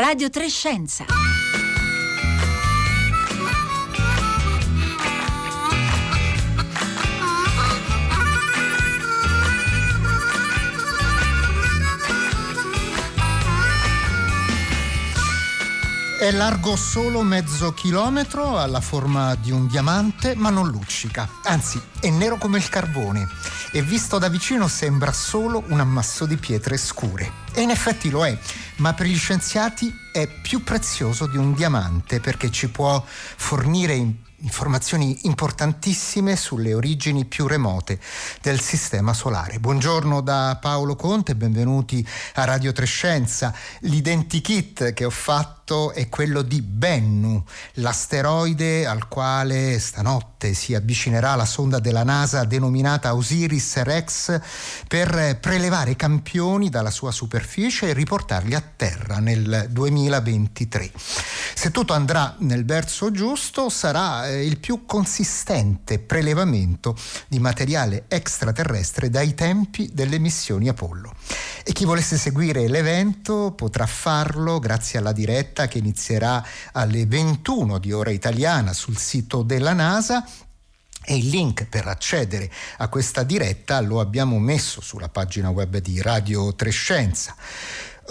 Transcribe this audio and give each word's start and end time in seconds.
Radio 0.00 0.30
Trescenza. 0.30 1.04
È 16.18 16.30
largo 16.32 16.76
solo 16.76 17.20
mezzo 17.20 17.74
chilometro, 17.74 18.56
ha 18.56 18.64
la 18.64 18.80
forma 18.80 19.34
di 19.34 19.50
un 19.50 19.66
diamante, 19.66 20.34
ma 20.34 20.48
non 20.48 20.70
luccica. 20.70 21.28
Anzi, 21.44 21.78
è 22.00 22.08
nero 22.08 22.38
come 22.38 22.56
il 22.56 22.70
carbone 22.70 23.28
e 23.72 23.82
visto 23.82 24.18
da 24.18 24.28
vicino 24.28 24.66
sembra 24.66 25.12
solo 25.12 25.62
un 25.68 25.80
ammasso 25.80 26.26
di 26.26 26.36
pietre 26.36 26.76
scure. 26.76 27.30
E 27.52 27.60
in 27.62 27.70
effetti 27.70 28.10
lo 28.10 28.26
è, 28.26 28.38
ma 28.80 28.94
per 28.94 29.06
gli 29.06 29.16
scienziati 29.16 29.94
è 30.10 30.26
più 30.26 30.64
prezioso 30.64 31.26
di 31.26 31.36
un 31.36 31.52
diamante 31.54 32.18
perché 32.18 32.50
ci 32.50 32.70
può 32.70 33.02
fornire 33.06 33.94
informazioni 34.42 35.18
importantissime 35.24 36.34
sulle 36.34 36.72
origini 36.72 37.26
più 37.26 37.46
remote 37.46 38.00
del 38.40 38.58
sistema 38.58 39.12
solare. 39.12 39.58
Buongiorno 39.58 40.22
da 40.22 40.56
Paolo 40.58 40.96
Conte, 40.96 41.36
benvenuti 41.36 42.06
a 42.34 42.44
Radio 42.44 42.72
Trescenza. 42.72 43.54
L'identikit 43.80 44.94
che 44.94 45.04
ho 45.04 45.10
fatto 45.10 45.59
è 45.70 46.08
quello 46.08 46.42
di 46.42 46.62
Bennu, 46.62 47.42
l'asteroide 47.74 48.86
al 48.86 49.06
quale 49.06 49.78
stanotte 49.78 50.52
si 50.52 50.74
avvicinerà 50.74 51.36
la 51.36 51.44
sonda 51.44 51.78
della 51.78 52.02
NASA 52.02 52.44
denominata 52.44 53.14
Osiris-Rex 53.14 54.40
per 54.88 55.38
prelevare 55.40 55.94
campioni 55.94 56.70
dalla 56.70 56.90
sua 56.90 57.12
superficie 57.12 57.90
e 57.90 57.92
riportarli 57.92 58.54
a 58.54 58.62
terra 58.76 59.20
nel 59.20 59.68
2023. 59.70 60.90
Se 61.54 61.70
tutto 61.70 61.92
andrà 61.92 62.34
nel 62.38 62.64
verso 62.64 63.12
giusto 63.12 63.68
sarà 63.68 64.28
eh, 64.28 64.44
il 64.44 64.58
più 64.58 64.86
consistente 64.86 66.00
prelevamento 66.00 66.96
di 67.28 67.38
materiale 67.38 68.06
extraterrestre 68.08 69.08
dai 69.08 69.34
tempi 69.34 69.90
delle 69.92 70.18
missioni 70.18 70.68
Apollo. 70.68 71.14
E 71.62 71.72
chi 71.72 71.84
volesse 71.84 72.16
seguire 72.16 72.66
l'evento 72.66 73.52
potrà 73.54 73.86
farlo 73.86 74.58
grazie 74.58 74.98
alla 74.98 75.12
diretta 75.12 75.59
che 75.68 75.78
inizierà 75.78 76.44
alle 76.72 77.06
21 77.06 77.78
di 77.78 77.92
ora 77.92 78.10
italiana 78.10 78.72
sul 78.72 78.96
sito 78.96 79.42
della 79.42 79.72
NASA 79.72 80.24
e 81.02 81.16
il 81.16 81.28
link 81.28 81.64
per 81.64 81.86
accedere 81.86 82.50
a 82.78 82.88
questa 82.88 83.22
diretta 83.22 83.80
lo 83.80 84.00
abbiamo 84.00 84.38
messo 84.38 84.80
sulla 84.80 85.08
pagina 85.08 85.48
web 85.48 85.78
di 85.78 86.00
Radio 86.02 86.54
Trescenza. 86.54 87.34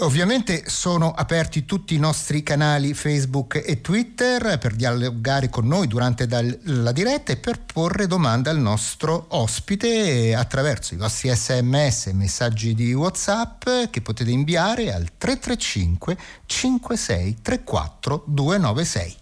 Ovviamente 0.02 0.64
sono 0.66 1.12
aperti 1.12 1.66
tutti 1.66 1.94
i 1.94 1.98
nostri 1.98 2.42
canali 2.42 2.94
Facebook 2.94 3.62
e 3.62 3.82
Twitter 3.82 4.58
per 4.58 4.74
dialogare 4.74 5.50
con 5.50 5.66
noi 5.66 5.86
durante 5.86 6.26
la 6.62 6.92
diretta 6.92 7.32
e 7.32 7.36
per 7.36 7.60
porre 7.70 8.06
domande 8.06 8.48
al 8.48 8.58
nostro 8.58 9.26
ospite 9.28 10.34
attraverso 10.34 10.94
i 10.94 10.96
vostri 10.96 11.28
sms 11.34 12.06
e 12.06 12.12
messaggi 12.14 12.74
di 12.74 12.94
WhatsApp 12.94 13.68
che 13.90 14.00
potete 14.00 14.30
inviare 14.30 14.90
al 14.92 15.10
335 15.18 16.16
56 16.46 17.36
34 17.42 18.24
296. 18.26 19.16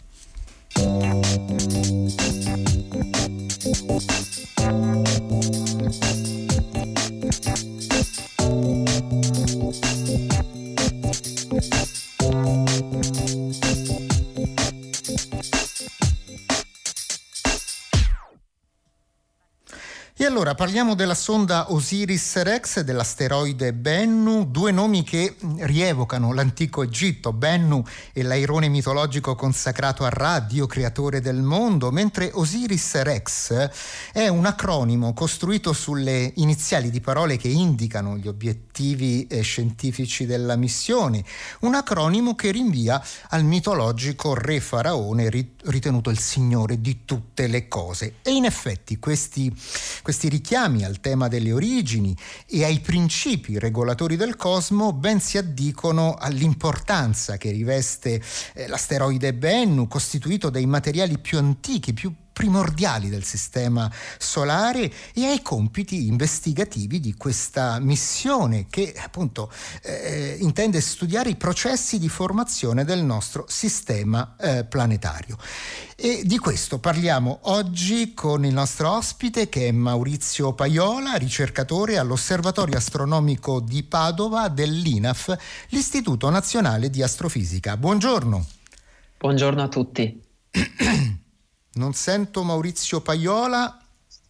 Parliamo 20.59 20.97
della 20.97 21.15
sonda 21.15 21.73
Osiris-Rex 21.73 22.79
e 22.79 22.85
dell'asteroide 22.85 23.73
Bennu, 23.73 24.47
due 24.51 24.73
nomi 24.73 25.05
che 25.05 25.37
rievocano 25.59 26.33
l'antico 26.33 26.83
Egitto. 26.83 27.33
Bennu 27.33 27.81
è 28.13 28.23
l'airone 28.23 28.67
mitologico 28.67 29.37
consacrato 29.37 30.05
a 30.05 30.09
Ra, 30.09 30.41
dio 30.41 30.67
creatore 30.67 31.21
del 31.21 31.43
mondo, 31.43 31.93
mentre 31.93 32.33
Osiris-Rex 32.35 33.71
è 34.13 34.27
un 34.27 34.47
acronimo 34.47 35.15
costruito 35.15 35.73
sulle 35.73 36.33
iniziali 36.35 36.91
di 36.91 37.01
parole 37.01 37.37
che 37.37 37.47
indicano 37.47 38.17
gli 38.17 38.27
obiettivi 38.27 39.29
eh, 39.29 39.43
scientifici 39.43 40.27
della 40.27 40.57
missione. 40.57 41.23
Un 41.61 41.77
acronimo 41.77 42.35
che 42.35 42.51
rinvia 42.51 43.01
al 43.29 43.45
mitologico 43.45 44.35
re 44.35 44.59
faraone 44.59 45.31
ritenuto 45.67 46.11
il 46.11 46.19
signore 46.19 46.81
di 46.81 47.05
tutte 47.05 47.47
le 47.47 47.69
cose. 47.69 48.15
E 48.23 48.33
in 48.33 48.45
effetti 48.45 48.99
questi 48.99 49.55
questi 50.03 50.29
richiami 50.29 50.47
al 50.57 51.01
tema 51.01 51.29
delle 51.29 51.53
origini 51.53 52.17
e 52.47 52.65
ai 52.65 52.81
principi 52.81 53.59
regolatori 53.59 54.17
del 54.17 54.37
cosmo 54.37 54.93
ben 54.93 55.21
si 55.21 55.39
addicono 55.39 56.15
all'importanza 56.15 57.37
che 57.37 57.51
riveste 57.51 58.23
eh, 58.55 58.67
l'asteroide 58.69 59.35
Bennu, 59.35 59.89
costituito 59.89 60.51
dai 60.51 60.67
materiali 60.67 61.19
più 61.19 61.39
antichi, 61.39 61.93
più 61.93 62.13
primordiali 62.39 63.09
del 63.09 63.25
sistema 63.25 63.91
solare 64.17 64.89
e 65.13 65.27
ai 65.27 65.43
compiti 65.43 66.07
investigativi 66.07 67.01
di 67.01 67.15
questa 67.15 67.81
missione 67.81 68.67
che 68.71 68.95
appunto 68.97 69.51
eh, 69.83 70.37
intende 70.39 70.81
studiare 70.81 71.31
i 71.31 71.35
processi 71.35 71.99
di 71.99 72.09
formazione 72.09 72.85
del 72.85 73.03
nostro 73.03 73.45
sistema 73.49 74.37
eh, 74.39 74.63
planetario. 74.63 75.37
E 75.97 76.23
di 76.25 76.39
questo 76.39 76.79
parliamo 76.79 77.41
oggi 77.43 78.15
con 78.15 78.45
il 78.45 78.53
nostro 78.55 78.93
ospite 78.93 79.49
che 79.49 79.67
è 79.67 79.73
Maurizio 79.73 80.53
Paiola, 80.53 81.15
ricercatore 81.15 81.99
all'Osservatorio 81.99 82.77
Astronomico 82.77 83.59
di 83.59 83.83
Padova 83.83 84.47
dell'INAF, 84.47 85.37
l'Istituto 85.71 86.31
Nazionale 86.31 86.89
di 86.89 87.03
Astrofisica. 87.03 87.77
Buongiorno. 87.77 88.47
Buongiorno 89.19 89.61
a 89.61 89.67
tutti. 89.67 90.23
Non 91.79 91.93
sento 91.93 92.43
Maurizio 92.43 93.01
Paiola. 93.01 93.81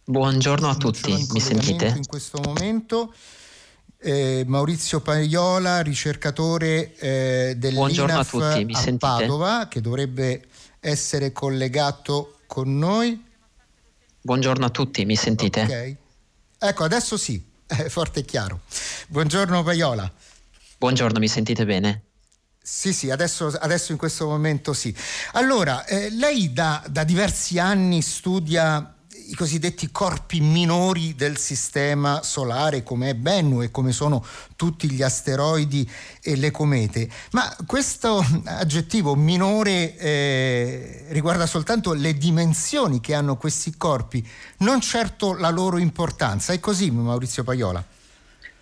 Buongiorno 0.05 0.69
a 0.69 0.75
tutti, 0.75 1.11
mi 1.31 1.41
sentite? 1.41 1.87
In 1.87 2.07
questo 2.07 2.43
momento. 2.45 3.15
Eh, 4.01 4.45
Maurizio 4.47 5.01
Paiola, 5.01 5.81
ricercatore 5.81 6.95
eh, 6.97 7.55
dell'INAF 7.57 8.35
a, 8.35 8.53
tutti, 8.59 8.75
a 8.75 8.97
Padova, 8.99 9.67
che 9.67 9.81
dovrebbe 9.81 10.47
essere 10.79 11.33
collegato 11.33 12.41
con 12.47 12.77
noi. 12.77 13.25
Buongiorno 14.21 14.67
a 14.67 14.71
tutti, 14.71 15.07
mi 15.07 15.17
sentite? 15.17 15.63
Ok. 15.63 15.97
Ecco, 16.69 16.85
adesso 16.85 17.17
sì, 17.17 17.43
è 17.65 17.89
forte 17.89 18.21
e 18.21 18.25
chiaro. 18.27 18.61
Buongiorno 19.09 19.63
Paiola. 19.63 20.13
Buongiorno, 20.77 21.19
mi 21.19 21.29
sentite 21.29 21.65
bene? 21.65 22.08
Sì, 22.71 22.93
sì, 22.93 23.11
adesso, 23.11 23.47
adesso, 23.47 23.93
in 23.93 23.99
questo 23.99 24.27
momento 24.27 24.75
sì. 24.75 24.95
Allora, 25.33 25.87
eh, 25.87 26.11
lei 26.11 26.53
da, 26.53 26.85
da, 26.89 27.03
diversi 27.03 27.59
anni 27.59 28.03
studia 28.03 28.95
i 29.31 29.35
cosiddetti 29.35 29.91
corpi 29.91 30.41
minori 30.41 31.15
del 31.17 31.39
sistema 31.39 32.23
solare, 32.23 32.83
come 32.83 33.11
è 33.11 33.15
Bennu 33.15 33.63
e 33.63 33.71
come 33.71 33.91
sono 33.91 34.25
tutti 34.55 34.89
gli 34.91 35.03
asteroidi 35.03 35.91
e 36.21 36.37
le 36.37 36.51
comete. 36.51 37.11
Ma 37.33 37.57
questo 37.67 38.25
aggettivo 38.45 39.17
minore 39.17 39.97
eh, 39.97 41.07
riguarda 41.09 41.47
soltanto 41.47 41.95
le 41.95 42.17
dimensioni 42.19 43.01
che 43.01 43.15
hanno 43.15 43.37
questi 43.37 43.77
corpi, 43.77 44.25
non 44.59 44.81
certo 44.83 45.35
la 45.35 45.51
loro 45.51 45.79
importanza. 45.79 46.53
È 46.53 46.61
così, 46.61 46.91
Maurizio 46.91 47.43
Paiola? 47.43 47.97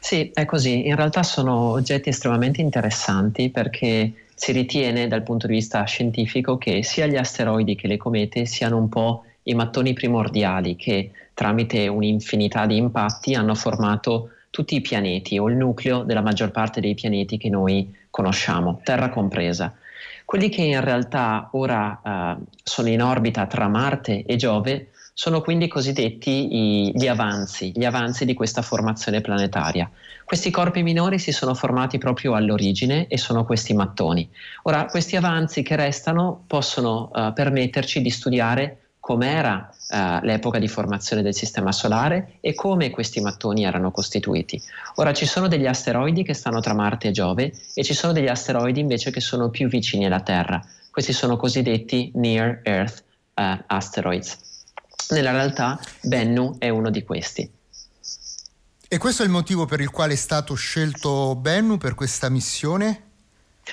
Sì, 0.07 0.31
è 0.33 0.45
così. 0.45 0.87
In 0.87 0.95
realtà 0.95 1.25
sono 1.25 1.73
oggetti 1.73 2.11
estremamente 2.11 2.61
interessanti 2.61 3.51
perché 3.51 4.13
si 4.37 4.53
ritiene 4.53 5.09
dal 5.09 5.25
punto 5.25 5.49
di 5.49 5.55
vista 5.55 5.83
scientifico 5.83 6.59
che 6.59 6.85
sia 6.85 7.07
gli 7.07 7.17
asteroidi 7.17 7.75
che 7.75 7.89
le 7.89 7.97
comete 7.97 8.47
siano 8.47 8.77
un 8.77 8.89
po' 8.89 9.25
i 9.43 9.55
mattoni 9.55 9.95
primordiali 9.95 10.77
che 10.77 11.11
tramite 11.35 11.89
un'infinità 11.89 12.67
di 12.67 12.77
impatti 12.77 13.35
hanno 13.35 13.57
formato 13.57 14.31
tutti 14.51 14.77
i 14.77 14.81
pianeti 14.81 15.39
o 15.39 15.49
il 15.49 15.57
nucleo 15.57 16.05
della 16.05 16.23
maggior 16.23 16.53
parte 16.53 16.81
dei 16.81 16.95
pianeti 16.95 17.37
che 17.37 17.49
noi 17.49 17.93
conosciamo, 18.09 18.81
Terra 18.85 19.09
compresa. 19.09 19.75
Quelli 20.25 20.51
che 20.51 20.63
in 20.63 20.85
realtà 20.85 21.49
ora 21.51 22.37
uh, 22.39 22.45
sono 22.63 22.89
in 22.91 23.03
orbita 23.03 23.47
tra 23.47 23.67
Marte 23.67 24.23
e 24.25 24.37
Giove 24.37 24.91
sono 25.19 25.41
quindi 25.41 25.67
cosiddetti 25.67 26.31
i, 26.31 26.93
gli 26.95 27.07
avanzi, 27.07 27.73
gli 27.75 27.87
avanzi 27.87 28.27
di 28.27 28.35
questa 28.35 28.61
formazione 28.61 29.23
planetaria. 29.23 29.91
Questi 30.27 30.51
corpi 30.51 30.83
minori 30.83 31.19
si 31.19 31.33
sono 31.33 31.55
formati 31.55 31.97
proprio 31.97 32.35
all'origine 32.35 33.07
e 33.07 33.17
sono 33.17 33.47
questi 33.47 33.73
mattoni. 33.73 34.29
Ora, 34.65 34.85
questi 34.85 35.17
avanzi 35.17 35.63
che 35.63 35.75
restano 35.75 36.45
possono 36.47 37.11
uh, 37.15 37.33
permetterci 37.33 38.03
di 38.03 38.11
studiare 38.11 38.91
com'era 39.01 39.71
uh, 39.71 40.23
l'epoca 40.23 40.59
di 40.59 40.69
formazione 40.69 41.23
del 41.23 41.35
Sistema 41.35 41.73
Solare 41.73 42.35
e 42.41 42.53
come 42.53 42.91
questi 42.91 43.23
mattoni 43.23 43.65
erano 43.65 43.91
costituiti. 43.93 44.61
Ora 44.97 45.15
ci 45.15 45.25
sono 45.25 45.49
degli 45.49 45.67
asteroidi 45.67 46.25
che 46.25 46.35
stanno 46.35 46.61
tra 46.61 46.75
Marte 46.75 47.09
e 47.09 47.13
Giove 47.13 47.55
e 47.73 47.83
ci 47.83 47.95
sono 47.95 48.13
degli 48.13 48.29
asteroidi 48.29 48.81
invece 48.81 49.11
che 49.11 49.21
sono 49.21 49.49
più 49.49 49.67
vicini 49.67 50.05
alla 50.05 50.21
Terra. 50.21 50.63
Questi 50.91 51.15
sono 51.15 51.39
cosiddetti 51.39 52.11
Near 52.17 52.61
Earth 52.65 53.03
uh, 53.33 53.63
Asteroids. 53.67 54.45
Nella 55.11 55.31
realtà 55.31 55.79
Bennu 56.03 56.57
è 56.59 56.69
uno 56.69 56.91
di 56.91 57.05
questi. 57.05 57.51
E 58.89 58.99
questo 58.99 59.23
è 59.23 59.25
il 59.25 59.33
motivo 59.33 59.67
per 59.67 59.81
il 59.81 59.91
quale 59.91 60.13
è 60.13 60.17
stato 60.17 60.55
scelto 60.55 61.35
Bennu 61.35 61.77
per 61.77 61.95
questa 61.95 62.29
missione? 62.29 63.03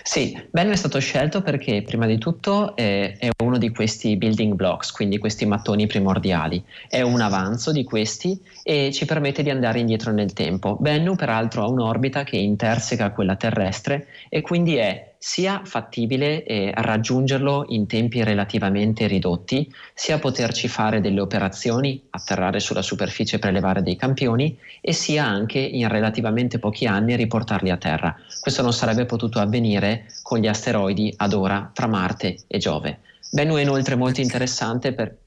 Sì, 0.01 0.35
Bennu 0.49 0.71
è 0.71 0.75
stato 0.75 0.99
scelto 0.99 1.43
perché 1.43 1.83
prima 1.83 2.07
di 2.07 2.17
tutto 2.17 2.75
è, 2.75 3.15
è, 3.19 3.29
uno 3.43 3.59
di 3.59 3.69
questi 3.69 4.17
building 4.17 4.55
blocks, 4.55 4.91
quindi 4.91 5.19
questi 5.19 5.45
mattoni 5.45 5.85
primordiali. 5.85 6.63
È 6.89 7.01
un 7.01 7.21
avanzo 7.21 7.71
di 7.71 7.83
questi 7.83 8.41
e 8.63 8.91
ci 8.91 9.05
permette 9.05 9.43
di 9.43 9.51
andare 9.51 9.79
indietro 9.79 10.11
nel 10.11 10.33
tempo. 10.33 10.77
Bennu 10.79 11.15
peraltro 11.15 11.61
ha 11.61 11.67
un'orbita 11.67 12.23
che 12.23 12.37
interseca 12.37 13.11
quella 13.11 13.35
terrestre 13.35 14.07
e 14.29 14.41
quindi 14.41 14.77
è 14.77 15.12
sia 15.25 15.61
fattibile 15.63 16.43
eh, 16.43 16.73
raggiungerlo 16.75 17.67
in 17.69 17.87
tempi 17.87 18.21
relativamente 18.25 19.07
ridotti, 19.07 19.73
sia 19.93 20.19
poterci 20.19 20.67
fare 20.67 20.99
delle 20.99 21.21
operazioni, 21.21 22.03
atterrare 22.09 22.59
sulla 22.59 22.81
superficie 22.81 23.37
e 23.37 23.39
prelevare 23.39 23.81
dei 23.81 23.95
campioni, 23.95 24.57
e 24.81 24.91
sia 24.91 25.25
anche 25.25 25.59
in 25.59 25.87
relativamente 25.87 26.59
pochi 26.59 26.87
anni 26.87 27.15
riportarli 27.15 27.69
a 27.69 27.77
terra. 27.77 28.13
Questo 28.41 28.61
non 28.63 28.73
sarebbe 28.73 29.05
potuto 29.05 29.39
avvenire 29.39 30.07
con 30.23 30.39
gli 30.39 30.47
asteroidi 30.47 31.13
ad 31.15 31.31
ora 31.31 31.71
tra 31.73 31.87
Marte 31.87 32.39
e 32.45 32.57
Giove. 32.57 32.99
Bennu 33.31 33.55
è 33.55 33.61
inoltre 33.61 33.95
molto 33.95 34.19
interessante 34.19 34.91
per... 34.91 35.17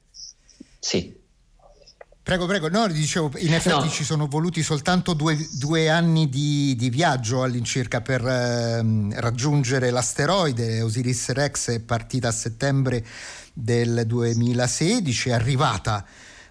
Sì. 0.77 1.16
Prego, 2.27 2.45
prego. 2.45 2.67
No, 2.67 2.87
dicevo, 2.89 3.31
in 3.37 3.53
effetti 3.53 3.85
no. 3.85 3.89
ci 3.89 4.03
sono 4.03 4.27
voluti 4.27 4.61
soltanto 4.61 5.13
due, 5.13 5.37
due 5.53 5.87
anni 5.87 6.27
di, 6.27 6.75
di, 6.75 6.89
viaggio 6.89 7.41
all'incirca 7.41 8.01
per 8.01 8.21
eh, 8.27 8.83
raggiungere 9.21 9.91
l'asteroide. 9.91 10.81
Osiris 10.81 11.29
Rex 11.29 11.69
è 11.69 11.79
partita 11.79 12.27
a 12.27 12.31
settembre 12.31 13.05
del 13.53 14.03
2016, 14.05 15.29
è 15.29 15.31
arrivata 15.31 16.05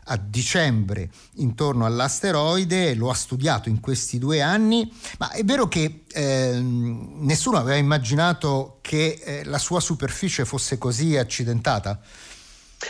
a 0.04 0.16
dicembre 0.16 1.10
intorno 1.34 1.84
all'asteroide, 1.84 2.94
lo 2.94 3.10
ha 3.10 3.14
studiato 3.14 3.68
in 3.68 3.78
questi 3.80 4.18
due 4.18 4.40
anni, 4.40 4.90
ma 5.18 5.30
è 5.30 5.44
vero 5.44 5.68
che 5.68 6.04
eh, 6.10 6.58
nessuno 6.58 7.58
aveva 7.58 7.76
immaginato 7.76 8.78
che 8.80 9.20
eh, 9.22 9.44
la 9.44 9.58
sua 9.58 9.80
superficie 9.80 10.46
fosse 10.46 10.78
così 10.78 11.18
accidentata? 11.18 12.00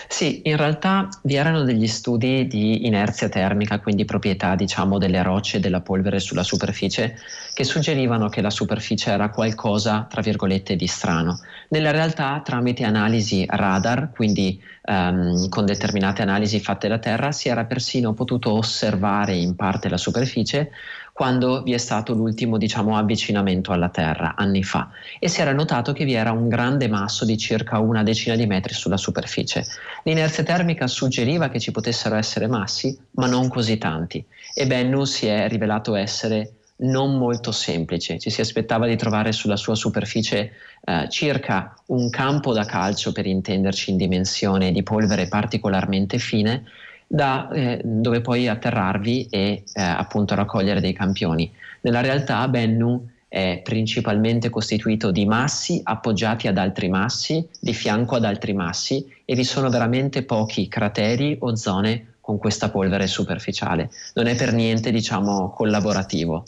Sì, 0.08 0.42
in 0.44 0.56
realtà 0.56 1.08
vi 1.22 1.34
erano 1.34 1.62
degli 1.62 1.86
studi 1.86 2.46
di 2.46 2.86
inerzia 2.86 3.28
termica, 3.28 3.80
quindi 3.80 4.04
proprietà 4.04 4.54
diciamo 4.54 4.98
delle 4.98 5.22
rocce 5.22 5.56
e 5.56 5.60
della 5.60 5.80
polvere 5.80 6.20
sulla 6.20 6.42
superficie, 6.42 7.16
che 7.54 7.64
suggerivano 7.64 8.28
che 8.28 8.40
la 8.40 8.50
superficie 8.50 9.10
era 9.10 9.30
qualcosa, 9.30 10.06
tra 10.08 10.20
virgolette, 10.20 10.76
di 10.76 10.86
strano. 10.86 11.40
Nella 11.68 11.90
realtà, 11.90 12.40
tramite 12.44 12.84
analisi 12.84 13.44
radar, 13.48 14.10
quindi 14.12 14.60
um, 14.84 15.48
con 15.48 15.64
determinate 15.64 16.22
analisi 16.22 16.60
fatte 16.60 16.88
da 16.88 16.98
Terra, 16.98 17.32
si 17.32 17.48
era 17.48 17.64
persino 17.64 18.12
potuto 18.12 18.52
osservare 18.52 19.34
in 19.34 19.56
parte 19.56 19.88
la 19.88 19.96
superficie, 19.96 20.70
quando 21.16 21.62
vi 21.62 21.72
è 21.72 21.78
stato 21.78 22.12
l'ultimo 22.12 22.58
diciamo, 22.58 22.94
avvicinamento 22.94 23.72
alla 23.72 23.88
Terra, 23.88 24.34
anni 24.36 24.62
fa, 24.62 24.90
e 25.18 25.30
si 25.30 25.40
era 25.40 25.54
notato 25.54 25.94
che 25.94 26.04
vi 26.04 26.12
era 26.12 26.30
un 26.30 26.46
grande 26.46 26.88
masso 26.88 27.24
di 27.24 27.38
circa 27.38 27.78
una 27.78 28.02
decina 28.02 28.36
di 28.36 28.44
metri 28.44 28.74
sulla 28.74 28.98
superficie. 28.98 29.64
L'inerzia 30.02 30.42
termica 30.42 30.86
suggeriva 30.86 31.48
che 31.48 31.58
ci 31.58 31.70
potessero 31.70 32.16
essere 32.16 32.48
massi, 32.48 32.94
ma 33.12 33.26
non 33.28 33.48
così 33.48 33.78
tanti, 33.78 34.22
e 34.52 34.66
Bennu 34.66 35.04
si 35.04 35.24
è 35.26 35.48
rivelato 35.48 35.94
essere 35.94 36.50
non 36.80 37.16
molto 37.16 37.50
semplice. 37.50 38.18
Ci 38.18 38.28
si 38.28 38.42
aspettava 38.42 38.86
di 38.86 38.96
trovare 38.96 39.32
sulla 39.32 39.56
sua 39.56 39.74
superficie 39.74 40.52
eh, 40.84 41.08
circa 41.08 41.74
un 41.86 42.10
campo 42.10 42.52
da 42.52 42.66
calcio, 42.66 43.12
per 43.12 43.24
intenderci 43.24 43.90
in 43.90 43.96
dimensione, 43.96 44.70
di 44.70 44.82
polvere 44.82 45.28
particolarmente 45.28 46.18
fine, 46.18 46.64
da 47.06 47.48
eh, 47.50 47.80
dove 47.84 48.20
poi 48.20 48.48
atterrarvi 48.48 49.26
e 49.30 49.64
eh, 49.72 49.82
appunto 49.82 50.34
raccogliere 50.34 50.80
dei 50.80 50.92
campioni. 50.92 51.50
Nella 51.82 52.00
realtà 52.00 52.46
Bennu 52.48 53.08
è 53.28 53.60
principalmente 53.62 54.50
costituito 54.50 55.10
di 55.10 55.26
massi 55.26 55.80
appoggiati 55.82 56.48
ad 56.48 56.58
altri 56.58 56.88
massi, 56.88 57.46
di 57.60 57.74
fianco 57.74 58.16
ad 58.16 58.24
altri 58.24 58.54
massi 58.54 59.06
e 59.24 59.34
vi 59.34 59.44
sono 59.44 59.68
veramente 59.68 60.22
pochi 60.22 60.68
crateri 60.68 61.36
o 61.40 61.54
zone 61.54 62.14
con 62.20 62.38
questa 62.38 62.70
polvere 62.70 63.06
superficiale. 63.06 63.90
Non 64.14 64.26
è 64.26 64.34
per 64.34 64.52
niente, 64.52 64.90
diciamo, 64.90 65.50
collaborativo. 65.50 66.44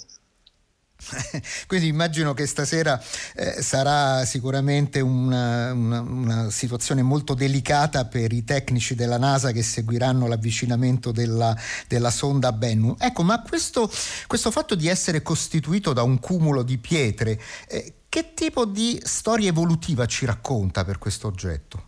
Quindi 1.67 1.87
immagino 1.87 2.35
che 2.35 2.47
stasera 2.47 3.01
eh, 3.35 3.63
sarà 3.63 4.25
sicuramente 4.25 5.01
una, 5.01 5.73
una, 5.73 6.01
una, 6.01 6.51
situazione 6.51 7.03
molto 7.03 7.35
delicata 7.35 8.07
per 8.07 8.33
i 8.33 8.45
tecnici 8.45 8.95
della 8.95 9.17
NASA 9.17 9.53
che 9.53 9.63
seguiranno 9.63 10.27
l'avvicinamento 10.27 11.13
della, 11.13 11.57
della 11.87 12.11
sonda 12.11 12.53
Bennu. 12.53 12.97
Ecco, 12.99 13.23
ma 13.23 13.41
questo, 13.43 13.91
questo, 14.27 14.51
fatto 14.51 14.75
di 14.75 14.89
essere 14.89 15.23
costituito 15.23 15.93
da 15.93 16.03
un 16.03 16.19
cumulo 16.19 16.63
di 16.63 16.79
pietre, 16.79 17.41
eh, 17.69 17.95
che 18.09 18.35
tipo 18.35 18.65
di 18.65 19.01
storia 19.05 19.49
evolutiva 19.49 20.07
ci 20.07 20.27
racconta 20.27 20.85
per 20.85 20.99
questo 20.99 21.29
oggetto? 21.29 21.87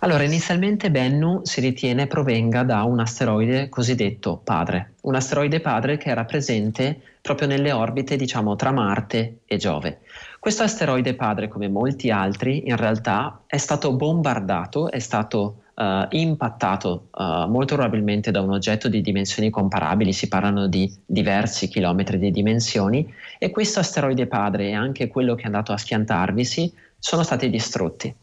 Allora, 0.00 0.22
inizialmente 0.22 0.90
Bennu 0.90 1.40
si 1.42 1.60
ritiene 1.60 2.06
provenga 2.06 2.62
da 2.62 2.84
un 2.84 3.00
asteroide 3.00 3.68
cosiddetto 3.68 4.40
padre, 4.42 4.94
un 5.02 5.16
asteroide 5.16 5.60
padre 5.60 5.96
che 5.96 6.10
era 6.10 6.24
presente 6.24 7.00
proprio 7.20 7.48
nelle 7.48 7.72
orbite, 7.72 8.16
diciamo, 8.16 8.54
tra 8.54 8.70
Marte 8.70 9.38
e 9.46 9.56
Giove. 9.56 10.00
Questo 10.38 10.62
asteroide 10.62 11.14
padre, 11.14 11.48
come 11.48 11.68
molti 11.68 12.10
altri, 12.10 12.68
in 12.68 12.76
realtà 12.76 13.40
è 13.46 13.56
stato 13.56 13.94
bombardato, 13.94 14.90
è 14.90 14.98
stato 14.98 15.62
uh, 15.74 16.06
impattato 16.10 17.08
uh, 17.12 17.48
molto 17.48 17.74
probabilmente 17.74 18.30
da 18.30 18.42
un 18.42 18.50
oggetto 18.50 18.88
di 18.88 19.00
dimensioni 19.00 19.50
comparabili, 19.50 20.12
si 20.12 20.28
parlano 20.28 20.66
di 20.66 20.92
diversi 21.04 21.68
chilometri 21.68 22.18
di 22.18 22.30
dimensioni, 22.30 23.12
e 23.38 23.50
questo 23.50 23.80
asteroide 23.80 24.26
padre 24.26 24.68
e 24.68 24.74
anche 24.74 25.08
quello 25.08 25.34
che 25.34 25.42
è 25.42 25.46
andato 25.46 25.72
a 25.72 25.78
schiantarvisi 25.78 26.72
sono 27.04 27.22
stati 27.22 27.50
distrutti. 27.50 28.14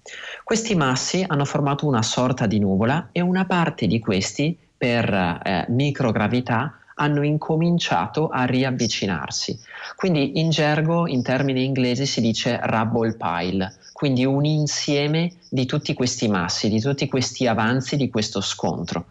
Questi 0.43 0.73
massi 0.73 1.23
hanno 1.27 1.45
formato 1.45 1.85
una 1.85 2.01
sorta 2.01 2.47
di 2.47 2.57
nuvola 2.57 3.09
e 3.11 3.21
una 3.21 3.45
parte 3.45 3.85
di 3.85 3.99
questi, 3.99 4.57
per 4.75 5.07
eh, 5.13 5.65
microgravità, 5.69 6.79
hanno 6.95 7.21
incominciato 7.21 8.29
a 8.29 8.45
riavvicinarsi. 8.45 9.59
Quindi 9.95 10.39
in 10.39 10.49
gergo, 10.49 11.05
in 11.05 11.21
termini 11.21 11.63
inglesi, 11.63 12.07
si 12.07 12.21
dice 12.21 12.59
rubble 12.63 13.15
pile, 13.15 13.75
quindi 13.93 14.25
un 14.25 14.45
insieme 14.45 15.31
di 15.47 15.67
tutti 15.67 15.93
questi 15.93 16.27
massi, 16.27 16.67
di 16.67 16.81
tutti 16.81 17.07
questi 17.07 17.45
avanzi 17.45 17.97
di 17.97 18.09
questo 18.09 18.41
scontro. 18.41 19.05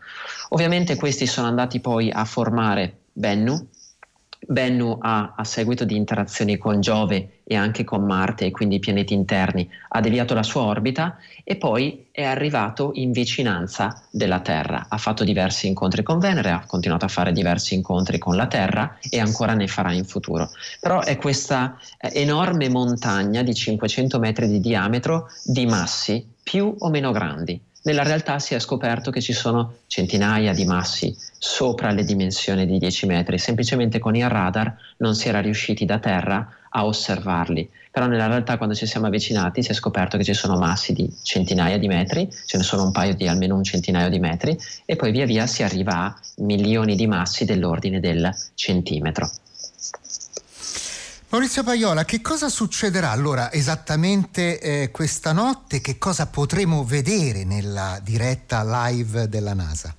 Ovviamente 0.48 0.96
questi 0.96 1.28
sono 1.28 1.46
andati 1.46 1.78
poi 1.78 2.10
a 2.10 2.24
formare 2.24 2.96
Bennu, 3.12 3.68
Bennu 4.46 4.98
ha, 5.00 5.34
a 5.36 5.44
seguito 5.44 5.84
di 5.84 5.96
interazioni 5.96 6.56
con 6.56 6.80
Giove 6.80 7.40
e 7.44 7.56
anche 7.56 7.84
con 7.84 8.04
Marte 8.04 8.46
e 8.46 8.50
quindi 8.50 8.76
i 8.76 8.78
pianeti 8.80 9.12
interni, 9.12 9.68
ha 9.88 10.00
deviato 10.00 10.34
la 10.34 10.42
sua 10.42 10.62
orbita 10.62 11.18
e 11.44 11.56
poi 11.56 12.06
è 12.10 12.24
arrivato 12.24 12.92
in 12.94 13.12
vicinanza 13.12 14.02
della 14.10 14.40
Terra. 14.40 14.86
Ha 14.88 14.96
fatto 14.96 15.24
diversi 15.24 15.66
incontri 15.66 16.02
con 16.02 16.18
Venere, 16.18 16.50
ha 16.50 16.64
continuato 16.66 17.04
a 17.04 17.08
fare 17.08 17.32
diversi 17.32 17.74
incontri 17.74 18.18
con 18.18 18.34
la 18.34 18.46
Terra 18.46 18.98
e 19.08 19.20
ancora 19.20 19.54
ne 19.54 19.66
farà 19.66 19.92
in 19.92 20.04
futuro. 20.04 20.50
Però 20.80 21.00
è 21.02 21.16
questa 21.18 21.76
eh, 21.98 22.10
enorme 22.14 22.68
montagna 22.68 23.42
di 23.42 23.54
500 23.54 24.18
metri 24.18 24.48
di 24.48 24.60
diametro 24.60 25.28
di 25.44 25.66
massi 25.66 26.26
più 26.42 26.74
o 26.78 26.88
meno 26.88 27.12
grandi 27.12 27.60
nella 27.82 28.02
realtà 28.02 28.38
si 28.38 28.54
è 28.54 28.58
scoperto 28.58 29.10
che 29.10 29.20
ci 29.20 29.32
sono 29.32 29.76
centinaia 29.86 30.52
di 30.52 30.64
massi 30.64 31.16
sopra 31.38 31.90
le 31.90 32.04
dimensioni 32.04 32.66
di 32.66 32.78
10 32.78 33.06
metri, 33.06 33.38
semplicemente 33.38 33.98
con 33.98 34.14
il 34.14 34.28
radar 34.28 34.74
non 34.98 35.14
si 35.14 35.28
era 35.28 35.40
riusciti 35.40 35.84
da 35.86 35.98
terra 35.98 36.46
a 36.68 36.84
osservarli, 36.84 37.68
però 37.90 38.06
nella 38.06 38.26
realtà 38.26 38.56
quando 38.56 38.74
ci 38.74 38.86
siamo 38.86 39.06
avvicinati 39.06 39.62
si 39.62 39.70
è 39.70 39.74
scoperto 39.74 40.16
che 40.16 40.24
ci 40.24 40.34
sono 40.34 40.56
massi 40.58 40.92
di 40.92 41.10
centinaia 41.22 41.78
di 41.78 41.88
metri, 41.88 42.28
ce 42.46 42.58
ne 42.58 42.62
sono 42.62 42.84
un 42.84 42.92
paio 42.92 43.14
di 43.14 43.26
almeno 43.26 43.56
un 43.56 43.64
centinaio 43.64 44.10
di 44.10 44.18
metri 44.18 44.56
e 44.84 44.96
poi 44.96 45.10
via 45.10 45.26
via 45.26 45.46
si 45.46 45.62
arriva 45.62 45.94
a 45.94 46.20
milioni 46.36 46.94
di 46.94 47.06
massi 47.06 47.44
dell'ordine 47.44 47.98
del 47.98 48.30
centimetro. 48.54 49.30
Maurizio 51.32 51.62
Paiola, 51.62 52.04
che 52.04 52.20
cosa 52.20 52.48
succederà 52.48 53.12
allora 53.12 53.52
esattamente 53.52 54.58
eh, 54.58 54.90
questa 54.90 55.30
notte? 55.30 55.80
Che 55.80 55.96
cosa 55.96 56.26
potremo 56.26 56.82
vedere 56.82 57.44
nella 57.44 58.00
diretta 58.02 58.64
live 58.64 59.28
della 59.28 59.54
NASA? 59.54 59.94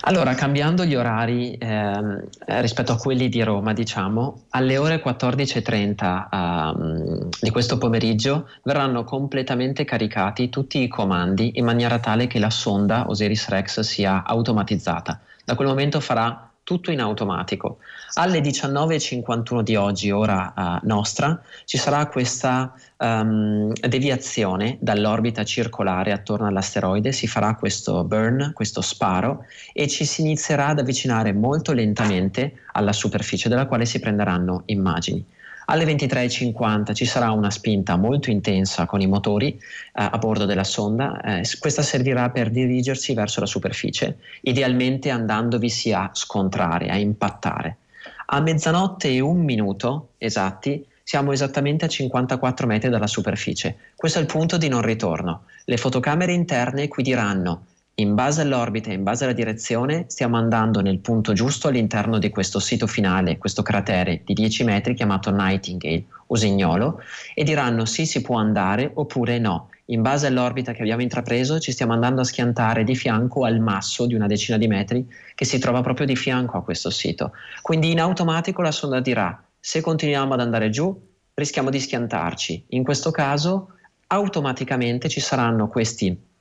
Allora, 0.00 0.34
cambiando 0.34 0.86
gli 0.86 0.94
orari 0.94 1.58
ehm, 1.60 2.24
eh, 2.46 2.60
rispetto 2.62 2.92
a 2.92 2.96
quelli 2.96 3.28
di 3.28 3.42
Roma, 3.42 3.74
diciamo, 3.74 4.44
alle 4.48 4.78
ore 4.78 5.02
14.30 5.02 6.28
ehm, 6.30 7.28
di 7.38 7.50
questo 7.50 7.76
pomeriggio 7.76 8.48
verranno 8.62 9.04
completamente 9.04 9.84
caricati 9.84 10.48
tutti 10.48 10.80
i 10.80 10.88
comandi 10.88 11.52
in 11.56 11.66
maniera 11.66 11.98
tale 11.98 12.26
che 12.26 12.38
la 12.38 12.48
sonda 12.48 13.10
Osiris 13.10 13.48
Rex 13.48 13.80
sia 13.80 14.24
automatizzata. 14.24 15.20
Da 15.44 15.54
quel 15.54 15.68
momento 15.68 16.00
farà 16.00 16.45
tutto 16.66 16.90
in 16.90 17.00
automatico. 17.00 17.78
Alle 18.14 18.40
19.51 18.40 19.60
di 19.60 19.76
oggi, 19.76 20.10
ora 20.10 20.52
uh, 20.56 20.84
nostra, 20.84 21.40
ci 21.64 21.78
sarà 21.78 22.08
questa 22.08 22.74
um, 22.96 23.72
deviazione 23.72 24.76
dall'orbita 24.80 25.44
circolare 25.44 26.10
attorno 26.10 26.48
all'asteroide, 26.48 27.12
si 27.12 27.28
farà 27.28 27.54
questo 27.54 28.02
burn, 28.02 28.50
questo 28.52 28.80
sparo 28.80 29.44
e 29.72 29.86
ci 29.86 30.04
si 30.04 30.22
inizierà 30.22 30.66
ad 30.66 30.80
avvicinare 30.80 31.32
molto 31.32 31.70
lentamente 31.70 32.54
alla 32.72 32.92
superficie 32.92 33.48
della 33.48 33.66
quale 33.66 33.86
si 33.86 34.00
prenderanno 34.00 34.62
immagini. 34.66 35.24
Alle 35.68 35.84
23.50 35.84 36.94
ci 36.94 37.04
sarà 37.04 37.32
una 37.32 37.50
spinta 37.50 37.96
molto 37.96 38.30
intensa 38.30 38.86
con 38.86 39.00
i 39.00 39.08
motori 39.08 39.48
eh, 39.48 39.58
a 39.92 40.16
bordo 40.18 40.44
della 40.44 40.62
sonda. 40.62 41.20
Eh, 41.20 41.42
questa 41.58 41.82
servirà 41.82 42.30
per 42.30 42.50
dirigersi 42.50 43.14
verso 43.14 43.40
la 43.40 43.46
superficie, 43.46 44.18
idealmente 44.42 45.10
andandovisi 45.10 45.92
a 45.92 46.10
scontrare, 46.12 46.88
a 46.88 46.96
impattare. 46.96 47.78
A 48.26 48.40
mezzanotte 48.40 49.08
e 49.08 49.18
un 49.18 49.42
minuto 49.42 50.10
esatti 50.18 50.86
siamo 51.02 51.32
esattamente 51.32 51.84
a 51.84 51.88
54 51.88 52.66
metri 52.66 52.88
dalla 52.88 53.06
superficie. 53.08 53.76
Questo 53.96 54.18
è 54.18 54.20
il 54.20 54.28
punto 54.28 54.58
di 54.58 54.68
non 54.68 54.82
ritorno. 54.82 55.46
Le 55.64 55.76
fotocamere 55.76 56.32
interne 56.32 56.86
qui 56.86 57.02
diranno 57.02 57.62
in 57.98 58.14
base 58.14 58.42
all'orbita 58.42 58.92
in 58.92 59.02
base 59.02 59.24
alla 59.24 59.32
direzione 59.32 60.04
stiamo 60.08 60.36
andando 60.36 60.82
nel 60.82 60.98
punto 60.98 61.32
giusto 61.32 61.68
all'interno 61.68 62.18
di 62.18 62.28
questo 62.28 62.58
sito 62.58 62.86
finale, 62.86 63.38
questo 63.38 63.62
cratere 63.62 64.20
di 64.22 64.34
10 64.34 64.64
metri 64.64 64.92
chiamato 64.92 65.30
Nightingale, 65.30 66.04
Usignolo, 66.26 67.00
e 67.34 67.42
diranno 67.42 67.86
sì 67.86 68.04
si 68.04 68.20
può 68.20 68.36
andare 68.36 68.90
oppure 68.92 69.38
no. 69.38 69.70
In 69.86 70.02
base 70.02 70.26
all'orbita 70.26 70.72
che 70.72 70.82
abbiamo 70.82 71.00
intrapreso 71.00 71.58
ci 71.58 71.72
stiamo 71.72 71.94
andando 71.94 72.20
a 72.20 72.24
schiantare 72.24 72.84
di 72.84 72.94
fianco 72.94 73.44
al 73.44 73.60
masso 73.60 74.04
di 74.04 74.14
una 74.14 74.26
decina 74.26 74.58
di 74.58 74.66
metri 74.66 75.06
che 75.34 75.46
si 75.46 75.58
trova 75.58 75.80
proprio 75.80 76.04
di 76.04 76.16
fianco 76.16 76.58
a 76.58 76.62
questo 76.62 76.90
sito. 76.90 77.32
Quindi 77.62 77.92
in 77.92 78.00
automatico 78.00 78.60
la 78.60 78.72
sonda 78.72 79.00
dirà 79.00 79.42
se 79.58 79.80
continuiamo 79.80 80.34
ad 80.34 80.40
andare 80.40 80.68
giù 80.68 80.94
rischiamo 81.32 81.70
di 81.70 81.80
schiantarci. 81.80 82.66
In 82.70 82.84
questo 82.84 83.10
caso 83.10 83.70
automaticamente 84.08 85.08
ci 85.08 85.20
saranno 85.20 85.68
questi 85.68 86.34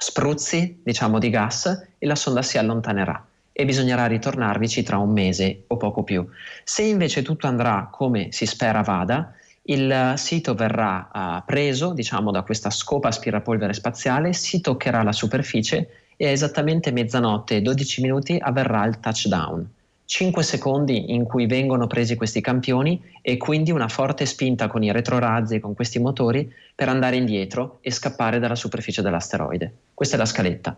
spruzzi, 0.00 0.80
diciamo, 0.82 1.18
di 1.18 1.28
gas 1.28 1.88
e 1.98 2.06
la 2.06 2.14
sonda 2.14 2.40
si 2.40 2.56
allontanerà 2.56 3.22
e 3.52 3.64
bisognerà 3.66 4.06
ritornarvici 4.06 4.82
tra 4.82 4.96
un 4.96 5.12
mese 5.12 5.64
o 5.66 5.76
poco 5.76 6.02
più. 6.02 6.26
Se 6.64 6.82
invece 6.82 7.20
tutto 7.20 7.46
andrà 7.46 7.88
come 7.92 8.32
si 8.32 8.46
spera 8.46 8.80
vada, 8.80 9.34
il 9.64 10.14
sito 10.16 10.54
verrà 10.54 11.10
uh, 11.12 11.44
preso, 11.44 11.92
diciamo, 11.92 12.30
da 12.30 12.40
questa 12.42 12.70
scopa 12.70 13.08
aspirapolvere 13.08 13.74
spaziale, 13.74 14.32
si 14.32 14.62
toccherà 14.62 15.02
la 15.02 15.12
superficie 15.12 15.90
e 16.16 16.26
a 16.26 16.30
esattamente 16.30 16.90
mezzanotte 16.92 17.56
e 17.56 17.60
12 17.60 18.00
minuti 18.00 18.38
avverrà 18.40 18.86
il 18.86 18.98
touchdown. 19.00 19.68
5 20.10 20.42
secondi 20.42 21.14
in 21.14 21.22
cui 21.22 21.46
vengono 21.46 21.86
presi 21.86 22.16
questi 22.16 22.40
campioni 22.40 23.00
e 23.22 23.36
quindi 23.36 23.70
una 23.70 23.86
forte 23.86 24.26
spinta 24.26 24.66
con 24.66 24.82
i 24.82 24.90
retrorazzi 24.90 25.54
e 25.54 25.60
con 25.60 25.72
questi 25.72 26.00
motori 26.00 26.52
per 26.74 26.88
andare 26.88 27.14
indietro 27.14 27.78
e 27.80 27.92
scappare 27.92 28.40
dalla 28.40 28.56
superficie 28.56 29.02
dell'asteroide. 29.02 29.72
Questa 29.94 30.16
è 30.16 30.18
la 30.18 30.24
scaletta. 30.24 30.76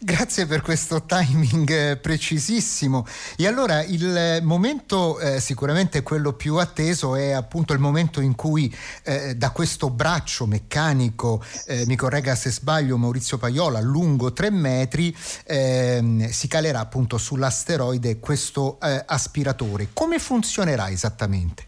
Grazie 0.00 0.46
per 0.46 0.60
questo 0.60 1.04
timing 1.04 1.70
eh, 1.70 1.96
precisissimo. 1.96 3.06
E 3.36 3.46
allora 3.46 3.82
il 3.82 4.40
momento 4.42 5.18
eh, 5.18 5.40
sicuramente 5.40 6.02
quello 6.02 6.32
più 6.32 6.56
atteso 6.56 7.14
è 7.16 7.30
appunto 7.30 7.72
il 7.72 7.78
momento 7.78 8.20
in 8.20 8.34
cui 8.34 8.74
eh, 9.04 9.34
da 9.36 9.50
questo 9.50 9.90
braccio 9.90 10.46
meccanico, 10.46 11.42
eh, 11.66 11.84
mi 11.86 11.96
corregga 11.96 12.34
se 12.34 12.50
sbaglio 12.50 12.96
Maurizio 12.96 13.38
Paiola, 13.38 13.80
lungo 13.80 14.32
tre 14.32 14.50
metri, 14.50 15.14
ehm, 15.44 16.28
si 16.30 16.48
calerà 16.48 16.80
appunto 16.80 17.18
sull'asteroide 17.18 18.18
questo 18.18 18.78
eh, 18.80 19.02
aspiratore. 19.06 19.88
Come 19.92 20.18
funzionerà 20.18 20.90
esattamente? 20.90 21.67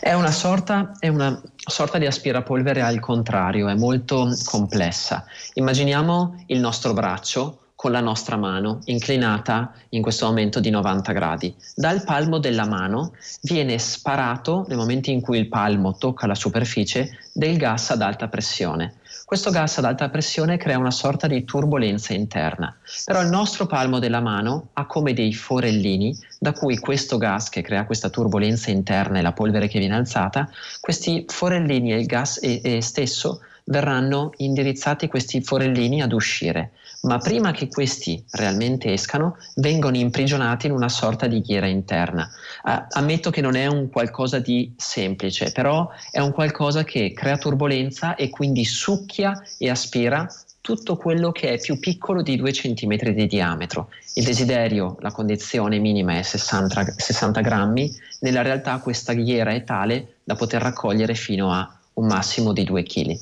È 0.00 0.12
una, 0.12 0.30
sorta, 0.30 0.92
è 0.98 1.08
una 1.08 1.40
sorta 1.56 1.98
di 1.98 2.06
aspirapolvere 2.06 2.80
al 2.82 3.00
contrario, 3.00 3.68
è 3.68 3.74
molto 3.74 4.28
complessa. 4.44 5.24
Immaginiamo 5.54 6.44
il 6.46 6.60
nostro 6.60 6.92
braccio 6.92 7.60
con 7.76 7.92
la 7.92 8.00
nostra 8.00 8.36
mano 8.36 8.80
inclinata 8.86 9.72
in 9.90 10.00
questo 10.00 10.26
momento 10.26 10.60
di 10.60 10.70
90 10.70 11.12
gradi. 11.12 11.54
Dal 11.74 12.02
palmo 12.04 12.38
della 12.38 12.66
mano 12.66 13.12
viene 13.42 13.78
sparato, 13.78 14.64
nel 14.68 14.78
momento 14.78 15.10
in 15.10 15.20
cui 15.20 15.38
il 15.38 15.48
palmo 15.48 15.96
tocca 15.96 16.26
la 16.26 16.34
superficie, 16.34 17.18
del 17.32 17.58
gas 17.58 17.90
ad 17.90 18.00
alta 18.00 18.28
pressione. 18.28 18.94
Questo 19.26 19.50
gas 19.50 19.76
ad 19.78 19.84
alta 19.86 20.08
pressione 20.08 20.56
crea 20.56 20.78
una 20.78 20.92
sorta 20.92 21.26
di 21.26 21.42
turbolenza 21.42 22.14
interna, 22.14 22.78
però 23.04 23.22
il 23.22 23.28
nostro 23.28 23.66
palmo 23.66 23.98
della 23.98 24.20
mano 24.20 24.68
ha 24.74 24.86
come 24.86 25.14
dei 25.14 25.34
forellini 25.34 26.16
da 26.38 26.52
cui 26.52 26.78
questo 26.78 27.18
gas 27.18 27.48
che 27.48 27.60
crea 27.60 27.86
questa 27.86 28.08
turbolenza 28.08 28.70
interna 28.70 29.18
e 29.18 29.22
la 29.22 29.32
polvere 29.32 29.66
che 29.66 29.80
viene 29.80 29.96
alzata, 29.96 30.48
questi 30.80 31.24
forellini 31.26 31.92
e 31.92 31.98
il 31.98 32.06
gas 32.06 32.38
e, 32.40 32.60
e 32.62 32.80
stesso 32.80 33.40
verranno 33.66 34.32
indirizzati 34.36 35.08
questi 35.08 35.42
forellini 35.42 36.02
ad 36.02 36.12
uscire 36.12 36.72
ma 37.06 37.18
prima 37.18 37.52
che 37.52 37.68
questi 37.68 38.22
realmente 38.32 38.92
escano, 38.92 39.36
vengono 39.56 39.96
imprigionati 39.96 40.66
in 40.66 40.72
una 40.72 40.88
sorta 40.88 41.26
di 41.26 41.40
ghiera 41.40 41.66
interna. 41.66 42.28
Uh, 42.64 42.84
ammetto 42.90 43.30
che 43.30 43.40
non 43.40 43.54
è 43.54 43.66
un 43.66 43.88
qualcosa 43.90 44.38
di 44.38 44.74
semplice, 44.76 45.52
però 45.52 45.88
è 46.10 46.20
un 46.20 46.32
qualcosa 46.32 46.84
che 46.84 47.12
crea 47.14 47.38
turbolenza 47.38 48.14
e 48.16 48.28
quindi 48.28 48.64
succhia 48.64 49.40
e 49.56 49.70
aspira 49.70 50.28
tutto 50.60 50.96
quello 50.96 51.30
che 51.30 51.52
è 51.52 51.60
più 51.60 51.78
piccolo 51.78 52.22
di 52.22 52.36
2 52.36 52.50
cm 52.50 52.96
di 53.12 53.26
diametro. 53.28 53.90
Il 54.14 54.24
desiderio, 54.24 54.96
la 55.00 55.12
condizione 55.12 55.78
minima 55.78 56.18
è 56.18 56.22
60, 56.22 56.94
60 56.96 57.40
grammi, 57.40 57.88
nella 58.20 58.42
realtà 58.42 58.78
questa 58.78 59.12
ghiera 59.12 59.52
è 59.52 59.62
tale 59.62 60.16
da 60.24 60.34
poter 60.34 60.60
raccogliere 60.60 61.14
fino 61.14 61.52
a 61.52 61.72
un 61.94 62.06
massimo 62.06 62.52
di 62.52 62.64
2 62.64 62.82
kg. 62.82 63.16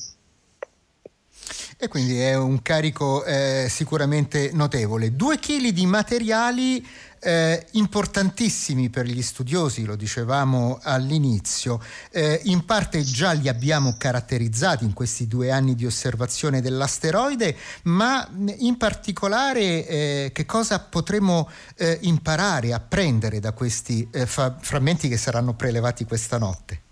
E 1.85 1.89
quindi 1.89 2.19
è 2.19 2.35
un 2.35 2.63
carico 2.63 3.23
eh, 3.25 3.67
sicuramente 3.69 4.49
notevole. 4.55 5.15
Due 5.15 5.39
chili 5.39 5.71
di 5.71 5.85
materiali 5.85 6.83
eh, 7.21 7.67
importantissimi 7.73 8.89
per 8.89 9.05
gli 9.05 9.21
studiosi, 9.21 9.85
lo 9.85 9.95
dicevamo 9.95 10.79
all'inizio, 10.83 11.79
eh, 12.11 12.41
in 12.45 12.65
parte 12.65 13.03
già 13.03 13.33
li 13.33 13.49
abbiamo 13.49 13.97
caratterizzati 13.99 14.87
in 14.87 14.95
questi 14.95 15.29
due 15.29 15.51
anni 15.51 15.75
di 15.75 15.85
osservazione 15.85 16.63
dell'asteroide, 16.63 17.55
ma 17.83 18.27
in 18.57 18.79
particolare 18.79 19.87
eh, 19.87 20.31
che 20.33 20.47
cosa 20.47 20.81
potremo 20.81 21.51
eh, 21.77 21.99
imparare, 22.01 22.73
apprendere 22.73 23.41
da 23.41 23.53
questi 23.53 24.09
eh, 24.11 24.25
fa- 24.25 24.57
frammenti 24.59 25.07
che 25.07 25.19
saranno 25.19 25.53
prelevati 25.53 26.07
questa 26.07 26.39
notte? 26.39 26.84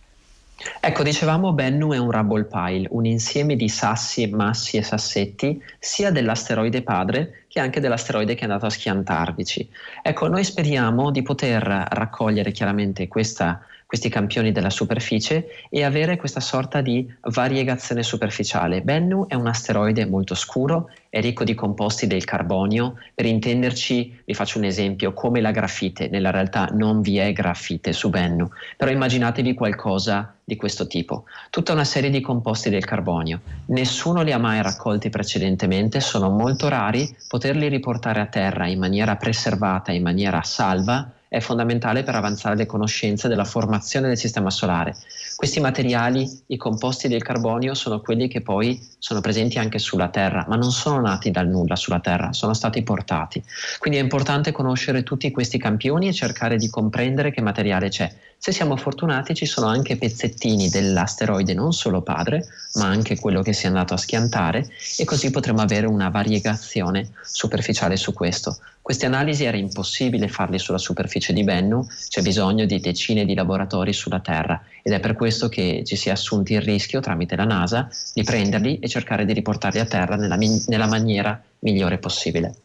Ecco, 0.81 1.03
dicevamo 1.03 1.53
Bennu 1.53 1.93
è 1.93 1.99
un 1.99 2.11
rubble 2.11 2.45
pile, 2.45 2.87
un 2.91 3.05
insieme 3.05 3.57
di 3.57 3.69
sassi, 3.69 4.27
massi 4.29 4.77
e 4.77 4.83
sassetti, 4.83 5.61
sia 5.79 6.11
dell'asteroide 6.11 6.83
padre 6.83 7.45
che 7.49 7.61
anche 7.61 7.81
dell'asteroide 7.81 8.35
che 8.35 8.41
è 8.41 8.45
andato 8.45 8.67
a 8.67 8.71
schiantarvici. 8.71 9.69
Ecco, 10.03 10.29
noi 10.29 10.45
speriamo 10.45 11.11
di 11.11 11.23
poter 11.23 11.63
raccogliere 11.91 12.53
chiaramente 12.53 13.09
questa 13.09 13.65
questi 13.93 14.09
campioni 14.09 14.53
della 14.53 14.71
superficie 14.71 15.67
e 15.69 15.85
avere 15.85 16.17
questa 16.17 16.41
sorta 16.41 16.81
di 16.81 17.07
variegazione 17.25 18.03
superficiale. 18.03 18.81
Bennu 18.81 19.27
è 19.27 19.35
un 19.35 19.47
asteroide 19.47 20.07
molto 20.07 20.35
scuro, 20.35 20.89
è 21.11 21.21
ricco 21.21 21.45
di 21.45 21.53
composti 21.53 22.07
del 22.07 22.25
carbonio, 22.25 22.95
per 23.15 23.27
intenderci 23.27 24.21
vi 24.25 24.33
faccio 24.33 24.57
un 24.57 24.65
esempio, 24.65 25.13
come 25.13 25.43
la 25.43 25.51
grafite, 25.51 26.09
nella 26.09 26.31
realtà 26.31 26.71
non 26.73 27.03
vi 27.03 27.19
è 27.19 27.35
grafite 27.35 27.93
su 27.93 28.09
Bennu, 28.09 28.49
però 28.79 28.91
immaginatevi 28.91 29.53
qualcosa 29.53 30.37
di 30.43 30.57
questo 30.57 30.87
tipo, 30.87 31.25
tutta 31.51 31.75
una 31.75 31.85
serie 31.85 32.09
di 32.09 32.23
composti 32.23 32.71
del 32.71 32.87
carbonio, 32.87 33.41
nessuno 33.67 34.23
li 34.23 34.33
ha 34.33 34.39
mai 34.39 34.63
raccolti 34.63 35.11
precedentemente, 35.11 36.01
sono 36.01 36.31
molto 36.31 36.67
rari, 36.71 37.15
poterli 37.29 37.69
riportare 37.69 38.21
a 38.21 38.27
terra 38.27 38.67
in 38.67 38.79
maniera 38.79 39.17
preservata, 39.17 39.93
in 39.93 40.03
maniera 40.03 40.43
salva, 40.43 41.13
è 41.33 41.41
fondamentale 41.41 42.03
per 42.03 42.15
avanzare 42.15 42.57
le 42.57 42.67
conoscenze 42.67 43.27
della 43.27 43.47
formazione 43.47 44.07
del 44.07 44.19
sistema 44.19 44.51
solare. 44.51 44.95
Questi 45.35 45.61
materiali, 45.61 46.29
i 46.49 46.59
composti 46.59 47.09
del 47.09 47.23
carbonio, 47.23 47.73
sono 47.73 48.03
quelli 48.03 48.29
che 48.29 48.43
poi 48.43 48.79
sono 48.99 49.23
presenti 49.23 49.59
anche 49.59 49.79
sulla 49.79 50.09
Terra, 50.09 50.45
ma 50.47 50.57
non 50.57 50.71
sono 50.71 51.01
nati 51.01 51.31
dal 51.31 51.49
nulla 51.49 51.75
sulla 51.75 52.01
Terra, 52.01 52.35
sono 52.35 52.53
stati 52.53 52.83
portati. 52.83 53.43
Quindi 53.79 53.99
è 53.99 54.03
importante 54.03 54.53
conoscere 54.53 55.05
tutti 55.05 55.31
questi 55.31 55.57
campioni 55.57 56.07
e 56.07 56.13
cercare 56.13 56.59
di 56.59 56.69
comprendere 56.69 57.31
che 57.31 57.41
materiale 57.41 57.89
c'è. 57.89 58.13
Se 58.37 58.53
siamo 58.53 58.77
fortunati 58.77 59.35
ci 59.35 59.47
sono 59.47 59.69
anche 59.69 59.97
pezzettini 59.97 60.69
dell'asteroide, 60.69 61.55
non 61.55 61.73
solo 61.73 62.03
padre, 62.03 62.45
ma 62.75 62.89
anche 62.89 63.19
quello 63.19 63.41
che 63.41 63.55
si 63.55 63.65
è 63.65 63.69
andato 63.69 63.95
a 63.95 63.97
schiantare 63.97 64.69
e 64.99 65.05
così 65.07 65.31
potremo 65.31 65.63
avere 65.63 65.87
una 65.87 66.11
variegazione 66.11 67.09
superficiale 67.23 67.97
su 67.97 68.13
questo. 68.13 68.59
Queste 68.83 69.07
analisi 69.07 69.45
era 69.45 69.57
impossibile 69.57 70.27
farle 70.27 70.59
sulla 70.59 70.77
superficie 70.77 71.33
di 71.33 71.45
Bennu, 71.45 71.87
c'è 72.09 72.21
bisogno 72.21 72.67
di 72.67 72.81
decine 72.81 73.25
di 73.25 73.33
laboratori 73.33 73.93
sulla 73.93 74.19
Terra 74.19 74.61
ed 74.83 74.93
è 74.93 74.99
per 74.99 75.15
questo 75.15 75.49
che 75.49 75.85
ci 75.87 75.95
si 75.95 76.09
è 76.09 76.13
assunti 76.13 76.55
il 76.55 76.63
rischio 76.63 76.99
tramite 76.99 77.37
la 77.37 77.45
NASA 77.45 77.89
di 78.13 78.25
prenderli 78.25 78.81
e 78.81 78.89
cercare 78.89 79.25
di 79.25 79.35
riportarli 79.35 79.79
a 79.79 79.85
terra 79.85 80.17
nella, 80.17 80.37
nella 80.37 80.89
maniera 80.89 81.41
migliore 81.61 81.99
possibile. 81.99 82.57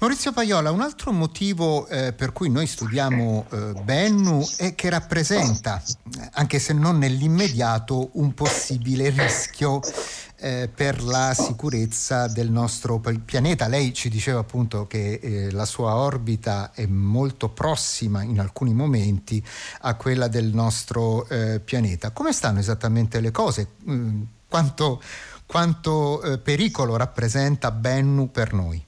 Maurizio 0.00 0.32
Paiola, 0.32 0.70
un 0.70 0.80
altro 0.80 1.10
motivo 1.10 1.88
eh, 1.88 2.12
per 2.12 2.32
cui 2.32 2.48
noi 2.48 2.68
studiamo 2.68 3.46
eh, 3.50 3.56
Bennu 3.82 4.46
è 4.56 4.76
che 4.76 4.88
rappresenta, 4.90 5.82
anche 6.34 6.60
se 6.60 6.72
non 6.72 6.98
nell'immediato, 6.98 8.10
un 8.12 8.32
possibile 8.32 9.10
rischio 9.10 9.80
eh, 10.38 10.70
per 10.72 11.02
la 11.02 11.34
sicurezza 11.34 12.26
del 12.28 12.50
nostro 12.50 13.00
pianeta. 13.24 13.68
Lei 13.68 13.92
ci 13.92 14.08
diceva 14.08 14.40
appunto 14.40 14.86
che 14.86 15.14
eh, 15.14 15.50
la 15.50 15.64
sua 15.64 15.94
orbita 15.94 16.72
è 16.72 16.86
molto 16.86 17.48
prossima 17.48 18.22
in 18.22 18.40
alcuni 18.40 18.72
momenti 18.72 19.44
a 19.80 19.94
quella 19.94 20.28
del 20.28 20.46
nostro 20.46 21.28
eh, 21.28 21.60
pianeta. 21.60 22.10
Come 22.10 22.32
stanno 22.32 22.58
esattamente 22.58 23.20
le 23.20 23.30
cose? 23.30 23.68
Mm, 23.88 24.22
quanto, 24.48 25.02
quanto 25.46 26.22
eh, 26.22 26.38
pericolo 26.38 26.96
rappresenta 26.96 27.70
Bennu 27.70 28.30
per 28.30 28.52
noi? 28.52 28.86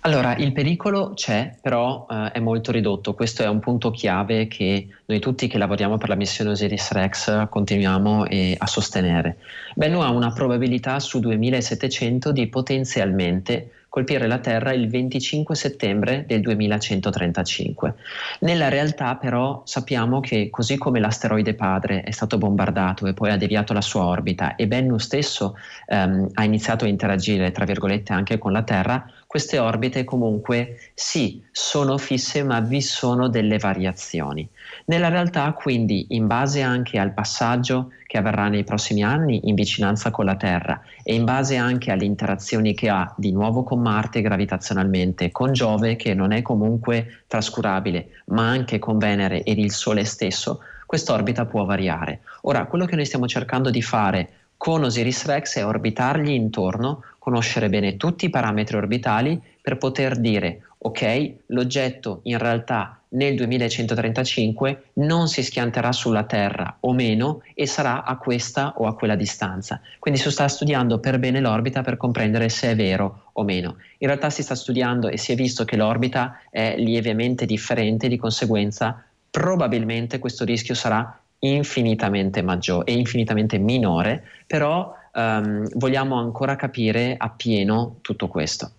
Allora, 0.00 0.34
il 0.36 0.52
pericolo 0.52 1.12
c'è, 1.14 1.56
però 1.60 2.06
eh, 2.10 2.32
è 2.32 2.40
molto 2.40 2.72
ridotto. 2.72 3.14
Questo 3.14 3.42
è 3.42 3.48
un 3.48 3.60
punto 3.60 3.90
chiave 3.90 4.46
che 4.46 4.88
noi 5.04 5.18
tutti 5.20 5.46
che 5.46 5.58
lavoriamo 5.58 5.98
per 5.98 6.08
la 6.08 6.14
missione 6.14 6.50
Osiris-Rex 6.50 7.48
continuiamo 7.48 8.24
eh, 8.26 8.54
a 8.58 8.66
sostenere. 8.66 9.38
Bennu 9.74 10.00
ha 10.00 10.10
una 10.10 10.32
probabilità 10.32 10.98
su 11.00 11.20
2700 11.20 12.32
di 12.32 12.46
potenzialmente 12.48 13.83
colpire 13.94 14.26
la 14.26 14.38
Terra 14.38 14.72
il 14.72 14.88
25 14.88 15.54
settembre 15.54 16.24
del 16.26 16.40
2135. 16.40 17.94
Nella 18.40 18.68
realtà 18.68 19.14
però 19.14 19.62
sappiamo 19.64 20.18
che 20.18 20.50
così 20.50 20.76
come 20.76 20.98
l'asteroide 20.98 21.54
padre 21.54 22.02
è 22.02 22.10
stato 22.10 22.36
bombardato 22.36 23.06
e 23.06 23.14
poi 23.14 23.30
ha 23.30 23.36
deviato 23.36 23.72
la 23.72 23.80
sua 23.80 24.04
orbita 24.06 24.56
e 24.56 24.66
Bennu 24.66 24.98
stesso 24.98 25.56
ehm, 25.86 26.28
ha 26.32 26.42
iniziato 26.42 26.86
a 26.86 26.88
interagire 26.88 27.52
tra 27.52 27.64
virgolette 27.64 28.12
anche 28.12 28.36
con 28.36 28.50
la 28.50 28.64
Terra, 28.64 29.08
queste 29.28 29.60
orbite 29.60 30.02
comunque 30.02 30.90
sì, 30.92 31.40
sono 31.52 31.96
fisse 31.96 32.42
ma 32.42 32.58
vi 32.58 32.80
sono 32.80 33.28
delle 33.28 33.58
variazioni. 33.58 34.48
Nella 34.86 35.08
realtà 35.08 35.52
quindi 35.52 36.06
in 36.10 36.26
base 36.26 36.62
anche 36.62 36.98
al 36.98 37.14
passaggio 37.14 37.92
che 38.14 38.20
avverrà 38.20 38.46
nei 38.46 38.62
prossimi 38.62 39.02
anni 39.02 39.40
in 39.48 39.56
vicinanza 39.56 40.12
con 40.12 40.24
la 40.24 40.36
Terra 40.36 40.80
e 41.02 41.16
in 41.16 41.24
base 41.24 41.56
anche 41.56 41.90
alle 41.90 42.04
interazioni 42.04 42.72
che 42.72 42.88
ha 42.88 43.12
di 43.16 43.32
nuovo 43.32 43.64
con 43.64 43.80
Marte 43.80 44.20
gravitazionalmente, 44.20 45.32
con 45.32 45.52
Giove 45.52 45.96
che 45.96 46.14
non 46.14 46.30
è 46.30 46.40
comunque 46.40 47.24
trascurabile, 47.26 48.22
ma 48.26 48.48
anche 48.48 48.78
con 48.78 48.98
Venere 48.98 49.42
ed 49.42 49.58
il 49.58 49.72
Sole 49.72 50.04
stesso, 50.04 50.60
quest'orbita 50.86 51.46
può 51.46 51.64
variare. 51.64 52.20
Ora, 52.42 52.66
quello 52.66 52.84
che 52.84 52.94
noi 52.94 53.04
stiamo 53.04 53.26
cercando 53.26 53.70
di 53.70 53.82
fare 53.82 54.28
con 54.56 54.84
Osiris 54.84 55.24
Rex 55.26 55.58
è 55.58 55.66
orbitargli 55.66 56.30
intorno 56.30 57.02
conoscere 57.18 57.68
bene 57.68 57.96
tutti 57.96 58.26
i 58.26 58.30
parametri 58.30 58.76
orbitali 58.76 59.42
per 59.60 59.76
poter 59.76 60.20
dire 60.20 60.60
ok, 60.78 61.32
l'oggetto 61.46 62.20
in 62.24 62.38
realtà 62.38 63.00
nel 63.14 63.34
2135 63.34 64.90
non 64.94 65.28
si 65.28 65.42
schianterà 65.42 65.92
sulla 65.92 66.24
Terra 66.24 66.76
o 66.80 66.92
meno 66.92 67.42
e 67.54 67.66
sarà 67.66 68.04
a 68.04 68.16
questa 68.16 68.74
o 68.76 68.86
a 68.86 68.94
quella 68.94 69.16
distanza. 69.16 69.80
Quindi 69.98 70.20
si 70.20 70.30
sta 70.30 70.46
studiando 70.48 70.98
per 70.98 71.18
bene 71.18 71.40
l'orbita 71.40 71.82
per 71.82 71.96
comprendere 71.96 72.48
se 72.48 72.70
è 72.70 72.76
vero 72.76 73.30
o 73.32 73.42
meno. 73.42 73.76
In 73.98 74.06
realtà 74.08 74.30
si 74.30 74.42
sta 74.42 74.54
studiando 74.54 75.08
e 75.08 75.16
si 75.16 75.32
è 75.32 75.34
visto 75.34 75.64
che 75.64 75.76
l'orbita 75.76 76.40
è 76.50 76.74
lievemente 76.76 77.46
differente, 77.46 78.08
di 78.08 78.16
conseguenza 78.16 79.02
probabilmente 79.30 80.20
questo 80.20 80.44
rischio 80.44 80.74
sarà 80.74 81.18
infinitamente 81.40 82.40
maggiore 82.42 82.92
e 82.92 82.94
infinitamente 82.94 83.58
minore, 83.58 84.22
però 84.46 84.94
um, 85.12 85.68
vogliamo 85.74 86.18
ancora 86.18 86.56
capire 86.56 87.14
appieno 87.18 87.96
tutto 88.00 88.28
questo. 88.28 88.70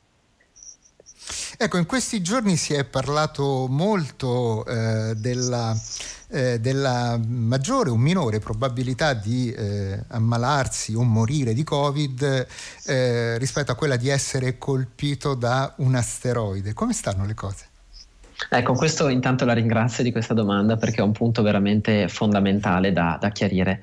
Ecco, 1.57 1.77
in 1.77 1.85
questi 1.85 2.21
giorni 2.21 2.57
si 2.57 2.73
è 2.73 2.83
parlato 2.83 3.67
molto 3.69 4.65
eh, 4.65 5.13
della, 5.15 5.75
eh, 6.27 6.59
della, 6.59 7.17
maggiore 7.25 7.89
o 7.89 7.95
minore 7.95 8.39
probabilità 8.39 9.13
di 9.13 9.51
eh, 9.51 10.03
ammalarsi 10.09 10.93
o 10.95 11.03
morire 11.03 11.53
di 11.53 11.63
Covid 11.63 12.47
eh, 12.85 13.37
rispetto 13.37 13.71
a 13.71 13.75
quella 13.75 13.95
di 13.95 14.09
essere 14.09 14.57
colpito 14.57 15.33
da 15.33 15.73
un 15.77 15.95
asteroide. 15.95 16.73
Come 16.73 16.91
stanno 16.91 17.25
le 17.25 17.33
cose? 17.33 17.65
Ecco, 18.49 18.73
questo 18.73 19.07
intanto 19.07 19.45
la 19.45 19.53
ringrazio 19.53 20.03
di 20.03 20.11
questa 20.11 20.33
domanda 20.33 20.75
perché 20.75 20.97
è 20.97 21.03
un 21.03 21.13
punto 21.13 21.41
veramente 21.41 22.09
fondamentale 22.09 22.91
da, 22.91 23.17
da 23.19 23.29
chiarire. 23.29 23.81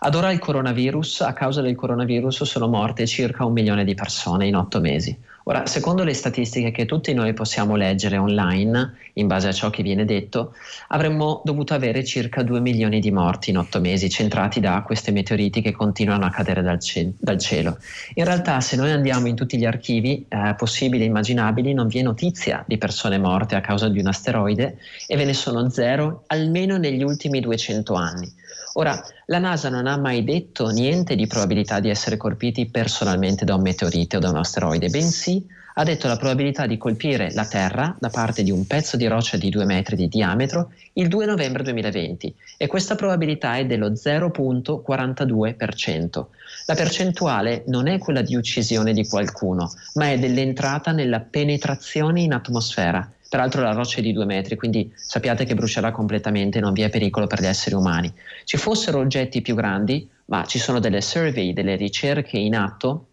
Ad 0.00 0.14
ora 0.14 0.32
il 0.32 0.38
coronavirus, 0.38 1.22
a 1.22 1.32
causa 1.32 1.60
del 1.60 1.76
coronavirus 1.76 2.42
sono 2.42 2.68
morte 2.68 3.06
circa 3.06 3.44
un 3.44 3.52
milione 3.52 3.84
di 3.84 3.94
persone 3.94 4.46
in 4.46 4.56
otto 4.56 4.80
mesi. 4.80 5.16
Ora, 5.46 5.66
secondo 5.66 6.04
le 6.04 6.14
statistiche 6.14 6.70
che 6.70 6.86
tutti 6.86 7.12
noi 7.12 7.34
possiamo 7.34 7.76
leggere 7.76 8.16
online, 8.16 8.94
in 9.14 9.26
base 9.26 9.48
a 9.48 9.52
ciò 9.52 9.68
che 9.68 9.82
viene 9.82 10.06
detto, 10.06 10.54
avremmo 10.88 11.42
dovuto 11.44 11.74
avere 11.74 12.02
circa 12.02 12.42
2 12.42 12.60
milioni 12.60 12.98
di 12.98 13.10
morti 13.10 13.50
in 13.50 13.58
otto 13.58 13.78
mesi, 13.78 14.08
centrati 14.08 14.60
da 14.60 14.82
queste 14.82 15.10
meteoriti 15.10 15.60
che 15.60 15.72
continuano 15.72 16.24
a 16.24 16.30
cadere 16.30 16.62
dal, 16.62 16.80
ce- 16.80 17.12
dal 17.18 17.38
cielo. 17.38 17.76
In 18.14 18.24
realtà, 18.24 18.60
se 18.62 18.76
noi 18.76 18.90
andiamo 18.90 19.26
in 19.26 19.36
tutti 19.36 19.58
gli 19.58 19.66
archivi 19.66 20.24
eh, 20.26 20.54
possibili 20.56 21.02
e 21.04 21.08
immaginabili, 21.08 21.74
non 21.74 21.88
vi 21.88 21.98
è 21.98 22.02
notizia 22.02 22.64
di 22.66 22.78
persone 22.78 23.18
morte 23.18 23.54
a 23.54 23.60
causa 23.60 23.90
di 23.90 23.98
un 23.98 24.06
asteroide 24.06 24.78
e 25.06 25.14
ve 25.14 25.26
ne 25.26 25.34
sono 25.34 25.68
zero 25.68 26.24
almeno 26.28 26.78
negli 26.78 27.02
ultimi 27.02 27.40
200 27.40 27.92
anni. 27.92 28.32
Ora, 28.76 29.00
la 29.26 29.38
NASA 29.38 29.68
non 29.68 29.86
ha 29.86 29.96
mai 29.96 30.24
detto 30.24 30.68
niente 30.68 31.14
di 31.14 31.26
probabilità 31.26 31.80
di 31.80 31.90
essere 31.90 32.16
colpiti 32.16 32.66
personalmente 32.66 33.44
da 33.44 33.54
un 33.54 33.62
meteorite 33.62 34.16
o 34.16 34.20
da 34.20 34.30
un 34.30 34.36
asteroide, 34.36 34.88
bensì 34.88 35.46
ha 35.76 35.84
detto 35.84 36.06
la 36.06 36.16
probabilità 36.16 36.66
di 36.66 36.76
colpire 36.76 37.32
la 37.32 37.46
Terra 37.46 37.96
da 37.98 38.08
parte 38.08 38.42
di 38.42 38.50
un 38.50 38.66
pezzo 38.66 38.96
di 38.96 39.06
roccia 39.06 39.36
di 39.36 39.50
2 39.50 39.64
metri 39.64 39.94
di 39.96 40.08
diametro 40.08 40.72
il 40.94 41.08
2 41.08 41.26
novembre 41.26 41.62
2020 41.64 42.34
e 42.56 42.66
questa 42.66 42.94
probabilità 42.94 43.56
è 43.56 43.66
dello 43.66 43.90
0.42%. 43.90 46.24
La 46.66 46.74
percentuale 46.74 47.64
non 47.66 47.88
è 47.88 47.98
quella 47.98 48.22
di 48.22 48.36
uccisione 48.36 48.92
di 48.92 49.06
qualcuno, 49.06 49.72
ma 49.94 50.10
è 50.10 50.18
dell'entrata 50.18 50.92
nella 50.92 51.20
penetrazione 51.20 52.22
in 52.22 52.32
atmosfera. 52.32 53.10
Peraltro 53.34 53.62
la 53.62 53.72
roccia 53.72 53.98
è 53.98 54.00
di 54.00 54.12
due 54.12 54.26
metri, 54.26 54.54
quindi 54.54 54.92
sappiate 54.94 55.44
che 55.44 55.56
brucerà 55.56 55.90
completamente 55.90 56.60
non 56.60 56.72
vi 56.72 56.82
è 56.82 56.88
pericolo 56.88 57.26
per 57.26 57.40
gli 57.40 57.46
esseri 57.46 57.74
umani. 57.74 58.14
Ci 58.44 58.56
fossero 58.56 59.00
oggetti 59.00 59.42
più 59.42 59.56
grandi, 59.56 60.08
ma 60.26 60.44
ci 60.44 60.60
sono 60.60 60.78
delle 60.78 61.00
survey, 61.00 61.52
delle 61.52 61.74
ricerche 61.74 62.38
in 62.38 62.54
atto, 62.54 63.08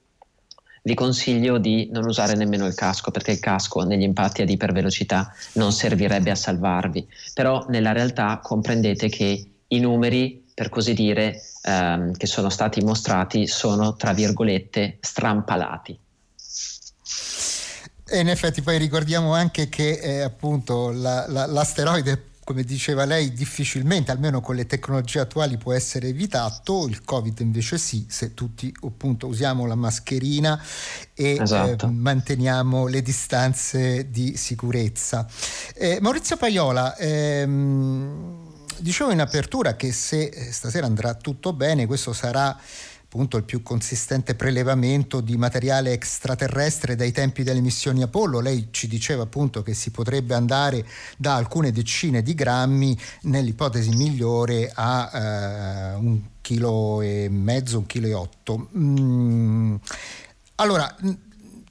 vi 0.84 0.93
consiglio 0.93 1.57
di 1.57 1.89
non 1.91 2.05
usare 2.05 2.36
nemmeno 2.36 2.67
il 2.67 2.75
casco 2.75 3.10
perché 3.10 3.31
il 3.31 3.39
casco 3.39 3.81
negli 3.81 4.03
impatti 4.03 4.43
ad 4.43 4.51
ipervelocità 4.51 5.34
non 5.53 5.71
servirebbe 5.71 6.29
a 6.29 6.36
salvarvi. 6.36 7.07
Però 7.34 7.65
nella 7.69 7.91
realtà 7.91 8.39
comprendete 8.43 9.10
che 9.10 9.51
i 9.65 9.79
numeri, 9.79 10.51
per 10.53 10.69
così 10.69 10.93
dire, 10.93 11.41
ehm, 11.63 12.12
che 12.15 12.27
sono 12.27 12.49
stati 12.49 12.79
mostrati 12.81 13.47
sono, 13.47 13.95
tra 13.95 14.13
virgolette, 14.13 14.99
strampalati. 15.01 15.97
E 18.12 18.19
in 18.19 18.28
effetti 18.28 18.62
poi 18.62 18.78
ricordiamo 18.78 19.34
anche 19.34 19.69
che 19.69 19.91
eh, 19.91 20.19
appunto 20.19 20.91
la, 20.91 21.26
la, 21.30 21.45
l'asteroide 21.45 22.26
come 22.43 22.63
diceva 22.63 23.06
lei, 23.06 23.32
difficilmente, 23.32 24.12
almeno 24.12 24.41
con 24.41 24.56
le 24.56 24.65
tecnologie 24.65 25.19
attuali, 25.19 25.58
può 25.58 25.71
essere 25.71 26.10
evitato, 26.10 26.86
il 26.88 27.02
Covid 27.06 27.39
invece 27.39 27.78
sì, 27.78 28.06
se 28.10 28.34
tutti 28.34 28.74
appunto 28.84 29.28
usiamo 29.28 29.65
la 29.65 29.76
mascherina 29.76 30.62
e 31.13 31.38
esatto. 31.39 31.86
eh, 31.86 31.89
manteniamo 31.89 32.88
le 32.88 33.02
distanze 33.02 34.10
di 34.10 34.36
sicurezza. 34.36 35.26
Eh, 35.76 36.00
Maurizio 36.02 36.36
Paiola, 36.36 36.97
ehm, 36.97 38.50
dicevo 38.80 39.12
in 39.12 39.21
apertura 39.21 39.78
che 39.78 39.93
se 39.93 40.24
eh, 40.24 40.52
stasera 40.52 40.88
andrà 40.88 41.13
tutto 41.13 41.54
bene, 41.54 41.86
questo 41.86 42.12
sarà 42.12 42.60
appunto 43.12 43.36
il 43.36 43.43
più 43.43 43.62
consistente 43.62 44.36
prelevamento 44.36 45.19
di 45.19 45.36
materiale 45.36 45.91
extraterrestre 45.91 46.95
dai 46.95 47.12
tempi 47.12 47.43
delle 47.43 47.60
missioni 47.60 48.02
Apollo. 48.02 48.39
Lei 48.39 48.69
ci 48.71 48.88
diceva 48.88 49.24
appunto 49.24 49.63
che 49.63 49.74
si 49.74 49.91
potrebbe 49.91 50.34
andare 50.34 50.86
da 51.17 51.36
alcune 51.36 51.74
decine 51.74 52.21
di 52.21 52.34
grammi, 52.34 52.97
nell'ipotesi 53.24 53.89
migliore, 53.89 54.71
a 54.74 55.12
eh, 55.13 55.95
un 55.95 56.21
chilo 56.39 57.02
e 57.02 57.28
mezzo, 57.30 57.80
un 57.80 57.86
chilo 57.86 58.08
e 58.08 58.13
otto. 58.13 58.69
Mm. 58.78 59.76
Allora, 60.56 60.95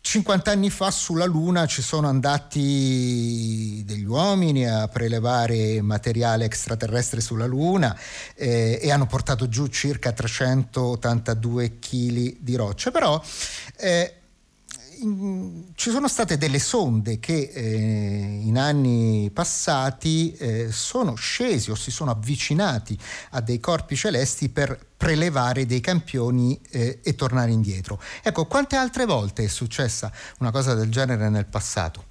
50 0.03 0.51
anni 0.51 0.71
fa 0.71 0.91
sulla 0.91 1.27
Luna 1.27 1.67
ci 1.67 1.83
sono 1.83 2.09
andati 2.09 3.83
degli 3.85 4.05
uomini 4.05 4.67
a 4.67 4.89
prelevare 4.89 5.83
materiale 5.83 6.47
extraterrestre 6.47 7.21
sulla 7.21 7.47
Luna 7.47 7.97
eh, 8.35 8.79
e 8.83 8.91
hanno 8.91 9.07
portato 9.07 9.49
giù 9.49 9.67
circa 9.67 10.13
382 10.13 11.79
kg 11.79 12.37
di 12.39 12.55
rocce, 12.57 12.91
però 12.91 13.23
eh, 13.77 14.20
ci 15.75 15.91
sono 15.91 16.09
state 16.09 16.37
delle 16.37 16.59
sonde 16.59 17.19
che 17.19 17.51
eh, 17.53 18.41
in 18.43 18.59
anni 18.59 19.31
passati 19.33 20.33
eh, 20.35 20.73
sono 20.73 21.15
scesi 21.15 21.71
o 21.71 21.75
si 21.75 21.91
sono 21.91 22.11
avvicinati 22.11 22.99
a 23.31 23.41
dei 23.41 23.61
corpi 23.61 23.97
celesti 23.97 24.49
per 24.51 24.79
prelevare 24.97 25.65
dei 25.65 25.81
campioni 25.81 26.61
eh, 26.71 27.01
e 27.03 27.15
tornare 27.15 27.51
indietro. 27.51 28.01
Ecco, 28.23 28.47
quante 28.47 28.77
altre 28.77 29.07
volte 29.07 29.45
è 29.45 29.49
successa 29.49 30.13
una 30.41 30.51
cosa 30.51 30.75
del 30.75 30.91
genere 30.91 31.29
nel 31.31 31.47
passato? 31.47 32.05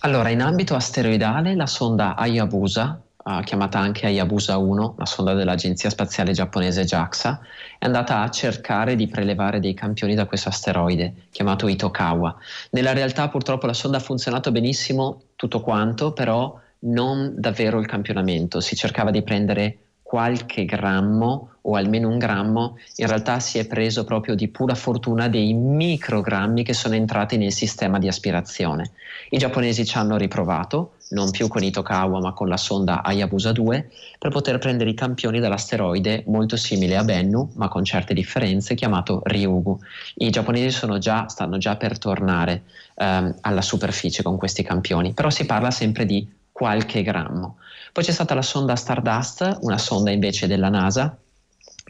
Allora, 0.00 0.28
in 0.28 0.42
ambito 0.42 0.74
asteroidale 0.74 1.54
la 1.54 1.66
sonda 1.66 2.16
Hayabusa 2.16 3.00
uh, 3.24 3.40
chiamata 3.40 3.78
anche 3.78 4.06
Hayabusa 4.06 4.56
1, 4.56 4.94
la 4.98 5.06
sonda 5.06 5.34
dell'agenzia 5.34 5.90
spaziale 5.90 6.32
giapponese 6.32 6.84
JAXA, 6.84 7.40
è 7.78 7.86
andata 7.86 8.20
a 8.20 8.30
cercare 8.30 8.96
di 8.96 9.08
prelevare 9.08 9.60
dei 9.60 9.74
campioni 9.74 10.14
da 10.14 10.26
questo 10.26 10.48
asteroide 10.48 11.26
chiamato 11.30 11.68
Itokawa. 11.68 12.36
Nella 12.70 12.92
realtà 12.92 13.28
purtroppo 13.28 13.66
la 13.66 13.74
sonda 13.74 13.98
ha 13.98 14.00
funzionato 14.00 14.50
benissimo 14.52 15.22
tutto 15.36 15.60
quanto, 15.60 16.12
però 16.12 16.58
non 16.80 17.34
davvero 17.36 17.78
il 17.78 17.86
campionamento, 17.86 18.60
si 18.60 18.76
cercava 18.76 19.10
di 19.10 19.22
prendere 19.22 19.78
qualche 20.12 20.66
grammo 20.66 21.52
o 21.62 21.74
almeno 21.74 22.08
un 22.08 22.18
grammo, 22.18 22.76
in 22.96 23.06
realtà 23.06 23.40
si 23.40 23.58
è 23.58 23.66
preso 23.66 24.04
proprio 24.04 24.34
di 24.34 24.48
pura 24.48 24.74
fortuna 24.74 25.26
dei 25.28 25.54
microgrammi 25.54 26.62
che 26.64 26.74
sono 26.74 26.94
entrati 26.96 27.38
nel 27.38 27.52
sistema 27.52 27.98
di 27.98 28.08
aspirazione. 28.08 28.90
I 29.30 29.38
giapponesi 29.38 29.86
ci 29.86 29.96
hanno 29.96 30.18
riprovato, 30.18 30.96
non 31.12 31.30
più 31.30 31.48
con 31.48 31.62
Itokawa 31.62 32.20
ma 32.20 32.32
con 32.32 32.48
la 32.48 32.56
sonda 32.56 33.02
Hayabusa 33.02 33.52
2, 33.52 33.90
per 34.18 34.30
poter 34.30 34.58
prendere 34.58 34.90
i 34.90 34.94
campioni 34.94 35.40
dell'asteroide 35.40 36.24
molto 36.26 36.56
simile 36.56 36.96
a 36.96 37.04
Bennu, 37.04 37.52
ma 37.54 37.68
con 37.68 37.84
certe 37.84 38.14
differenze, 38.14 38.74
chiamato 38.74 39.22
Ryugu. 39.24 39.78
I 40.16 40.30
giapponesi 40.30 40.80
già, 40.98 41.28
stanno 41.28 41.58
già 41.58 41.76
per 41.76 41.98
tornare 41.98 42.64
ehm, 42.96 43.36
alla 43.40 43.62
superficie 43.62 44.22
con 44.22 44.36
questi 44.36 44.62
campioni, 44.62 45.12
però 45.12 45.30
si 45.30 45.46
parla 45.46 45.70
sempre 45.70 46.04
di 46.04 46.26
qualche 46.50 47.02
grammo. 47.02 47.56
Poi 47.92 48.04
c'è 48.04 48.12
stata 48.12 48.34
la 48.34 48.42
sonda 48.42 48.76
Stardust, 48.76 49.58
una 49.62 49.78
sonda 49.78 50.10
invece 50.10 50.46
della 50.46 50.68
NASA, 50.68 51.16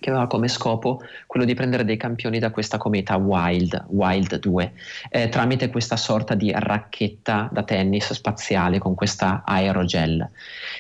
che 0.02 0.10
aveva 0.10 0.26
come 0.26 0.48
scopo 0.48 1.00
quello 1.26 1.46
di 1.46 1.54
prendere 1.54 1.84
dei 1.84 1.96
campioni 1.96 2.40
da 2.40 2.50
questa 2.50 2.76
cometa 2.76 3.16
Wild, 3.16 3.84
Wild 3.88 4.38
2, 4.38 4.72
eh, 5.08 5.28
tramite 5.28 5.70
questa 5.70 5.96
sorta 5.96 6.34
di 6.34 6.52
racchetta 6.54 7.48
da 7.50 7.62
tennis 7.62 8.12
spaziale 8.12 8.78
con 8.78 8.94
questa 8.94 9.44
aerogel. 9.46 10.28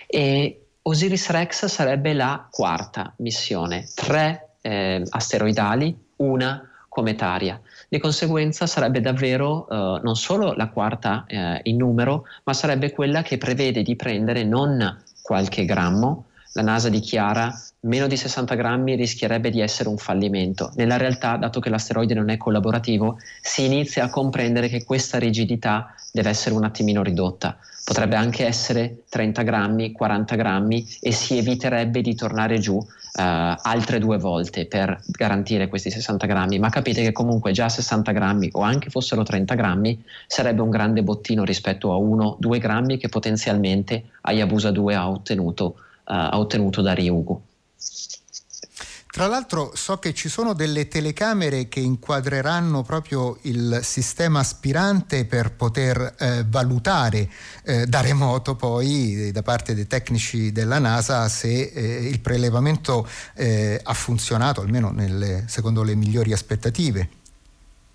E 0.06 0.66
Osiris 0.82 1.30
Rex 1.30 1.66
sarebbe 1.66 2.12
la 2.12 2.48
quarta 2.50 3.14
missione, 3.18 3.86
tre 3.94 4.56
eh, 4.60 5.02
asteroidali, 5.08 5.96
una 6.16 6.68
cometaria. 6.88 7.60
Di 7.88 7.98
conseguenza 7.98 8.66
sarebbe 8.66 9.00
davvero 9.00 9.68
eh, 9.68 10.00
non 10.02 10.16
solo 10.16 10.54
la 10.54 10.68
quarta 10.68 11.24
eh, 11.28 11.60
in 11.62 11.76
numero, 11.76 12.24
ma 12.44 12.52
sarebbe 12.52 12.90
quella 12.92 13.22
che 13.22 13.38
prevede 13.38 13.82
di 13.82 13.94
prendere 13.94 14.42
non 14.42 15.00
qualche 15.22 15.64
grammo, 15.64 16.26
la 16.52 16.62
NASA 16.62 16.88
dichiara 16.88 17.52
meno 17.82 18.06
di 18.06 18.16
60 18.16 18.54
grammi 18.54 18.94
rischierebbe 18.94 19.50
di 19.50 19.60
essere 19.60 19.88
un 19.88 19.96
fallimento. 19.96 20.70
Nella 20.76 20.96
realtà, 20.96 21.36
dato 21.36 21.60
che 21.60 21.70
l'asteroide 21.70 22.14
non 22.14 22.28
è 22.28 22.36
collaborativo, 22.36 23.18
si 23.40 23.64
inizia 23.64 24.04
a 24.04 24.10
comprendere 24.10 24.68
che 24.68 24.84
questa 24.84 25.18
rigidità 25.18 25.94
deve 26.12 26.28
essere 26.28 26.54
un 26.54 26.64
attimino 26.64 27.02
ridotta. 27.02 27.56
Potrebbe 27.84 28.14
anche 28.14 28.46
essere 28.46 29.02
30 29.08 29.42
grammi, 29.42 29.90
40 29.90 30.36
grammi 30.36 30.86
e 31.00 31.10
si 31.10 31.36
eviterebbe 31.36 32.00
di 32.00 32.14
tornare 32.14 32.60
giù 32.60 32.76
uh, 32.76 32.86
altre 33.14 33.98
due 33.98 34.18
volte 34.18 34.66
per 34.66 35.00
garantire 35.06 35.66
questi 35.66 35.90
60 35.90 36.26
grammi. 36.26 36.60
Ma 36.60 36.68
capite 36.68 37.02
che 37.02 37.10
comunque 37.10 37.50
già 37.50 37.68
60 37.68 38.12
grammi 38.12 38.50
o 38.52 38.60
anche 38.60 38.90
fossero 38.90 39.24
30 39.24 39.54
grammi 39.56 40.04
sarebbe 40.28 40.62
un 40.62 40.70
grande 40.70 41.02
bottino 41.02 41.42
rispetto 41.42 41.92
a 41.92 41.98
1-2 41.98 42.58
grammi 42.58 42.98
che 42.98 43.08
potenzialmente 43.08 44.04
Hayabusa 44.20 44.70
2 44.70 44.94
ha 44.94 45.10
ottenuto 45.10 45.74
ha 46.04 46.38
ottenuto 46.38 46.82
da 46.82 46.92
Ryugu. 46.92 47.42
Tra 49.12 49.26
l'altro 49.26 49.72
so 49.74 49.98
che 49.98 50.14
ci 50.14 50.30
sono 50.30 50.54
delle 50.54 50.88
telecamere 50.88 51.68
che 51.68 51.80
inquadreranno 51.80 52.82
proprio 52.82 53.36
il 53.42 53.80
sistema 53.82 54.40
aspirante 54.40 55.26
per 55.26 55.52
poter 55.52 56.14
eh, 56.18 56.46
valutare 56.48 57.28
eh, 57.62 57.84
da 57.84 58.00
remoto 58.00 58.56
poi 58.56 59.30
da 59.30 59.42
parte 59.42 59.74
dei 59.74 59.86
tecnici 59.86 60.50
della 60.50 60.78
NASA 60.78 61.28
se 61.28 61.72
eh, 61.74 62.08
il 62.08 62.20
prelevamento 62.20 63.06
eh, 63.34 63.78
ha 63.82 63.92
funzionato, 63.92 64.62
almeno 64.62 64.90
nelle, 64.90 65.44
secondo 65.46 65.82
le 65.82 65.94
migliori 65.94 66.32
aspettative. 66.32 67.20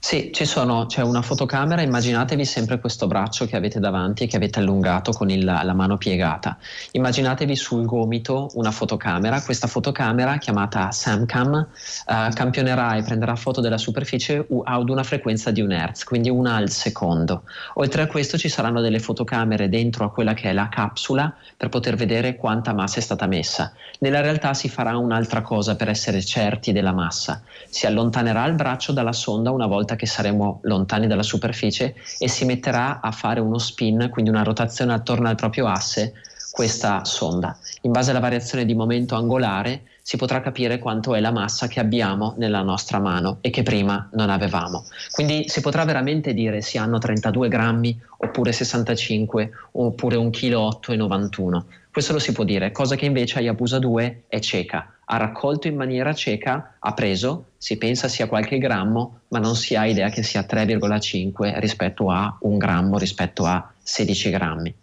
Sì, 0.08 0.32
sono, 0.46 0.86
c'è 0.86 1.02
una 1.02 1.22
fotocamera, 1.22 1.82
immaginatevi 1.82 2.46
sempre 2.46 2.80
questo 2.80 3.08
braccio 3.08 3.46
che 3.46 3.58
avete 3.58 3.82
davanti 3.82 4.24
e 4.24 4.28
che 4.28 4.38
avete 4.38 4.60
allungato 4.60 5.12
con 5.12 5.30
il, 5.30 5.44
la 5.44 5.74
mano 5.74 5.98
piegata. 5.98 6.58
Immaginatevi 6.92 7.54
sul 7.58 7.84
gomito 7.84 8.50
una 8.54 8.72
fotocamera, 8.72 9.42
questa 9.42 9.68
fotocamera 9.68 10.38
chiamata 10.38 10.94
SamCam 10.94 11.68
eh, 12.08 12.30
campionerà 12.34 12.96
e 12.96 13.04
prenderà 13.04 13.36
foto 13.36 13.60
della 13.60 13.78
superficie 13.78 14.48
ad 14.64 14.88
una 14.88 15.04
frequenza 15.04 15.52
di 15.52 15.60
un 15.60 15.72
Hz, 15.72 16.06
quindi 16.06 16.30
una 16.30 16.56
al 16.56 16.70
secondo. 16.70 17.44
Oltre 17.74 18.04
a 18.04 18.08
questo 18.08 18.38
ci 18.38 18.48
saranno 18.48 18.80
delle 18.80 19.00
fotocamere 19.00 19.68
dentro 19.68 20.06
a 20.06 20.10
quella 20.10 20.34
che 20.34 20.52
è 20.52 20.54
la 20.54 20.70
capsula 20.70 21.36
per 21.58 21.68
poter 21.68 21.98
vedere 21.98 22.38
quanta 22.38 22.72
massa 22.72 23.00
è 23.00 23.02
stata 23.02 23.28
messa. 23.28 23.74
Nella 24.00 24.22
realtà 24.22 24.54
si 24.54 24.70
farà 24.70 24.96
un'altra 24.96 25.42
cosa 25.42 25.76
per 25.76 25.90
essere 25.90 26.24
certi 26.24 26.72
della 26.72 26.94
massa. 26.94 27.42
Si 27.68 27.86
allontanerà 27.86 28.46
il 28.46 28.54
braccio 28.54 28.94
dalla 28.94 29.12
sonda 29.12 29.52
una 29.52 29.66
volta 29.66 29.96
che 29.98 30.06
saremo 30.06 30.60
lontani 30.64 31.08
dalla 31.08 31.24
superficie 31.24 31.96
e 32.18 32.30
si 32.30 32.46
metterà 32.46 33.02
a 33.02 33.12
fare 33.12 33.42
uno 33.42 33.58
spin, 33.58 34.08
quindi 34.10 34.32
una 34.32 34.44
rotazione 34.44 34.94
attorno 34.94 35.28
al 35.28 35.36
proprio 35.36 35.68
asse, 35.68 36.14
questa 36.52 37.04
sonda. 37.04 37.56
In 37.82 37.92
base 37.92 38.12
alla 38.12 38.20
variazione 38.20 38.66
di 38.66 38.74
momento 38.74 39.16
angolare 39.16 39.84
si 40.02 40.18
potrà 40.18 40.42
capire 40.42 40.80
quanto 40.80 41.14
è 41.14 41.20
la 41.20 41.32
massa 41.32 41.68
che 41.68 41.80
abbiamo 41.82 42.34
nella 42.38 42.62
nostra 42.62 42.98
mano 42.98 43.40
e 43.42 43.50
che 43.50 43.62
prima 43.62 44.10
non 44.14 44.30
avevamo. 44.30 44.86
Quindi 45.12 45.50
si 45.50 45.62
potrà 45.62 45.84
veramente 45.84 46.34
dire 46.34 46.62
se 46.62 46.78
hanno 46.78 46.98
32 46.98 47.50
grammi 47.50 48.00
oppure 48.20 48.54
65 48.54 49.52
oppure 49.74 50.16
1,8 50.16 50.80
kg 50.80 50.96
91. 50.96 51.66
Questo 51.92 52.14
lo 52.14 52.20
si 52.20 52.32
può 52.32 52.44
dire, 52.44 52.72
cosa 52.72 52.96
che 52.96 53.06
invece 53.06 53.40
Hayabusa 53.40 53.80
2 53.80 54.24
è 54.28 54.40
cieca 54.40 54.97
ha 55.10 55.18
raccolto 55.18 55.68
in 55.68 55.76
maniera 55.76 56.14
cieca, 56.14 56.76
ha 56.80 56.94
preso, 56.94 57.52
si 57.58 57.78
pensa 57.78 58.08
sia 58.08 58.28
qualche 58.28 58.58
grammo, 58.58 59.22
ma 59.30 59.40
non 59.40 59.56
si 59.56 59.76
ha 59.76 59.86
idea 59.86 60.10
che 60.10 60.22
sia 60.22 60.42
3,5 60.42 61.60
rispetto 61.60 62.12
a 62.12 62.38
un 62.42 62.58
grammo, 62.58 62.98
rispetto 62.98 63.46
a 63.46 63.72
16 63.82 64.30
grammi. 64.30 64.76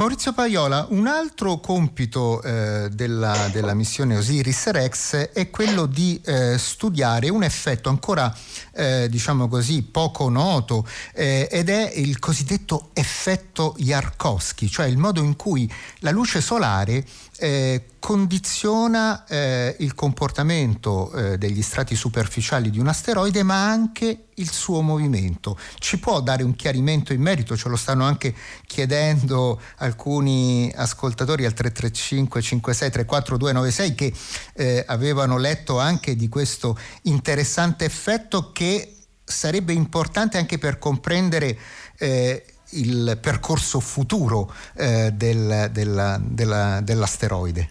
Maurizio 0.00 0.32
Paiola, 0.32 0.86
un 0.90 1.06
altro 1.06 1.58
compito 1.58 2.40
eh, 2.40 2.88
della, 2.90 3.50
della, 3.52 3.74
missione 3.74 4.16
Osiris 4.16 4.70
Rex 4.70 5.14
è 5.32 5.50
quello 5.50 5.84
di 5.84 6.18
eh, 6.24 6.56
studiare 6.56 7.28
un 7.28 7.42
effetto 7.42 7.90
ancora, 7.90 8.34
eh, 8.72 9.08
diciamo 9.10 9.46
così, 9.46 9.82
poco 9.82 10.30
noto 10.30 10.86
eh, 11.12 11.46
ed 11.50 11.68
è 11.68 11.92
il 11.96 12.18
cosiddetto 12.18 12.88
effetto 12.94 13.74
Yarkovsky, 13.76 14.68
cioè 14.68 14.86
il 14.86 14.96
modo 14.96 15.22
in 15.22 15.36
cui 15.36 15.70
la 15.98 16.12
luce 16.12 16.40
solare 16.40 17.04
eh, 17.40 17.84
condiziona 17.98 19.24
eh, 19.24 19.74
il 19.78 19.94
comportamento 19.94 21.10
eh, 21.12 21.38
degli 21.38 21.62
strati 21.62 21.94
superficiali 21.94 22.68
di 22.68 22.78
un 22.78 22.86
asteroide, 22.86 23.42
ma 23.42 23.66
anche 23.66 24.26
il 24.34 24.50
suo 24.50 24.82
movimento. 24.82 25.58
Ci 25.78 25.98
può 25.98 26.20
dare 26.20 26.42
un 26.42 26.54
chiarimento 26.54 27.14
in 27.14 27.22
merito? 27.22 27.56
Ce 27.56 27.70
lo 27.70 27.76
stanno 27.76 28.04
anche 28.04 28.34
chiedendo 28.66 29.58
alcuni 29.76 30.70
ascoltatori 30.74 31.46
al 31.46 31.54
335 31.54 32.42
56 32.42 32.90
34 32.90 33.36
296 33.38 33.94
che 33.94 34.12
eh, 34.54 34.84
avevano 34.86 35.38
letto 35.38 35.78
anche 35.78 36.16
di 36.16 36.28
questo 36.28 36.78
interessante 37.02 37.86
effetto 37.86 38.52
che 38.52 38.96
sarebbe 39.24 39.72
importante 39.72 40.36
anche 40.36 40.58
per 40.58 40.78
comprendere 40.78 41.58
eh, 41.96 42.44
il 42.72 43.18
percorso 43.20 43.80
futuro 43.80 44.52
eh, 44.74 45.12
del, 45.12 45.68
della, 45.72 46.20
della, 46.22 46.80
dell'asteroide. 46.82 47.68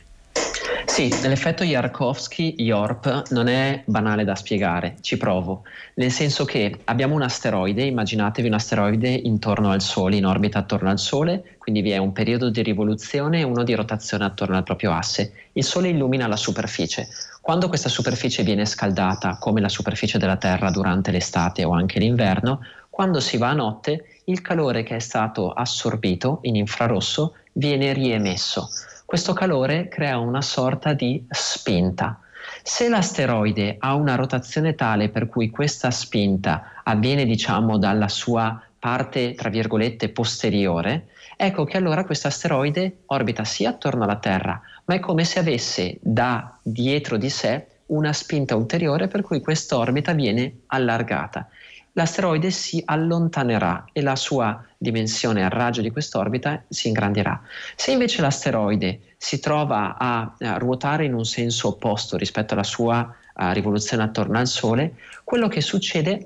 Sì, 0.86 1.08
l'effetto 1.22 1.64
Yarkovsky-Yorp 1.64 3.30
non 3.30 3.48
è 3.48 3.84
banale 3.86 4.26
da 4.26 4.36
spiegare, 4.36 4.98
ci 5.02 5.18
provo, 5.18 5.62
nel 5.94 6.12
senso 6.12 6.44
che 6.46 6.80
abbiamo 6.86 7.16
un 7.16 7.22
asteroide, 7.22 7.84
immaginatevi 7.84 8.48
un 8.48 8.56
asteroide 8.56 9.08
intorno 9.08 9.70
al 9.70 9.82
Sole, 9.82 10.18
in 10.18 10.26
orbita 10.26 10.60
attorno 10.60 10.90
al 10.90 11.00
Sole, 11.00 11.56
quindi 11.58 11.82
vi 11.82 11.92
è 11.92 11.98
un 11.98 12.12
periodo 12.12 12.50
di 12.50 12.62
rivoluzione 12.64 13.40
e 13.40 13.44
uno 13.44 13.64
di 13.64 13.76
rotazione 13.76 14.26
attorno 14.26 14.58
al 14.58 14.64
proprio 14.64 14.92
asse. 14.92 15.34
Il 15.54 15.64
Sole 15.64 15.90
illumina 15.90 16.28
la 16.28 16.36
superficie. 16.36 17.08
Quando 17.40 17.70
questa 17.70 17.88
superficie 17.88 18.44
viene 18.44 18.66
scaldata, 18.66 19.38
come 19.40 19.62
la 19.62 19.70
superficie 19.70 20.18
della 20.18 20.38
Terra 20.38 20.70
durante 20.70 21.12
l'estate 21.12 21.64
o 21.64 21.72
anche 21.72 22.00
l'inverno, 22.00 22.60
quando 23.00 23.22
si 23.22 23.38
va 23.38 23.48
a 23.48 23.54
notte, 23.54 24.20
il 24.26 24.42
calore 24.42 24.84
che 24.84 24.98
è 24.98 25.00
stato 25.00 25.54
assorbito 25.54 26.40
in 26.42 26.58
infrarosso 26.58 27.36
viene 27.54 27.94
riemesso 27.94 28.68
questo 29.10 29.34
calore 29.34 29.88
crea 29.88 30.20
una 30.20 30.42
sorta 30.42 30.94
di 30.94 31.26
spinta. 31.32 32.20
Se 32.62 32.90
l'asteroide 32.90 33.78
ha 33.80 33.96
una 33.96 34.14
rotazione 34.14 34.76
tale 34.76 35.10
per 35.10 35.28
cui 35.28 35.50
questa 35.50 35.90
spinta 35.90 36.82
avviene 36.84 37.26
diciamo 37.26 37.80
dalla 37.80 38.08
sua 38.08 38.62
parte 38.78 39.34
tra 39.34 39.50
virgolette 39.50 40.10
posteriore, 40.10 41.08
ecco 41.38 41.64
che 41.64 41.78
allora 41.78 42.06
questo 42.06 42.28
asteroide 42.28 42.98
orbita 43.08 43.46
sia 43.46 43.70
attorno 43.70 44.04
alla 44.04 44.18
Terra, 44.18 44.62
ma 44.86 44.94
è 44.94 45.00
come 45.00 45.24
se 45.24 45.40
avesse 45.40 45.98
da 46.02 46.60
dietro 46.62 47.18
di 47.18 47.30
sé 47.30 47.66
una 47.88 48.14
spinta 48.14 48.56
ulteriore 48.56 49.08
per 49.08 49.22
cui 49.22 49.42
quest'orbita 49.42 50.12
viene 50.12 50.60
allargata 50.68 51.50
l'asteroide 51.94 52.52
si 52.52 52.82
allontanerà 52.86 53.86
e 53.92 54.02
la 54.02 54.16
sua 54.16 54.64
dimensione 54.78 55.44
a 55.44 55.50
raggio 55.50 55.82
di 55.82 55.92
quest'orbita 55.92 56.64
si 56.70 56.88
ingrandirà. 56.88 57.42
Se 57.76 57.92
invece 57.92 58.22
l'asteroide 58.22 59.02
si 59.18 59.40
trova 59.40 59.98
a, 59.98 60.34
a 60.40 60.58
ruotare 60.58 61.06
in 61.06 61.14
un 61.14 61.26
senso 61.26 61.70
opposto 61.70 62.18
rispetto 62.18 62.54
alla 62.54 62.64
sua 62.64 63.00
uh, 63.02 63.52
rivoluzione 63.52 64.04
attorno 64.04 64.38
al 64.38 64.48
Sole, 64.48 64.96
quello 65.24 65.48
che 65.48 65.62
succede 65.62 66.26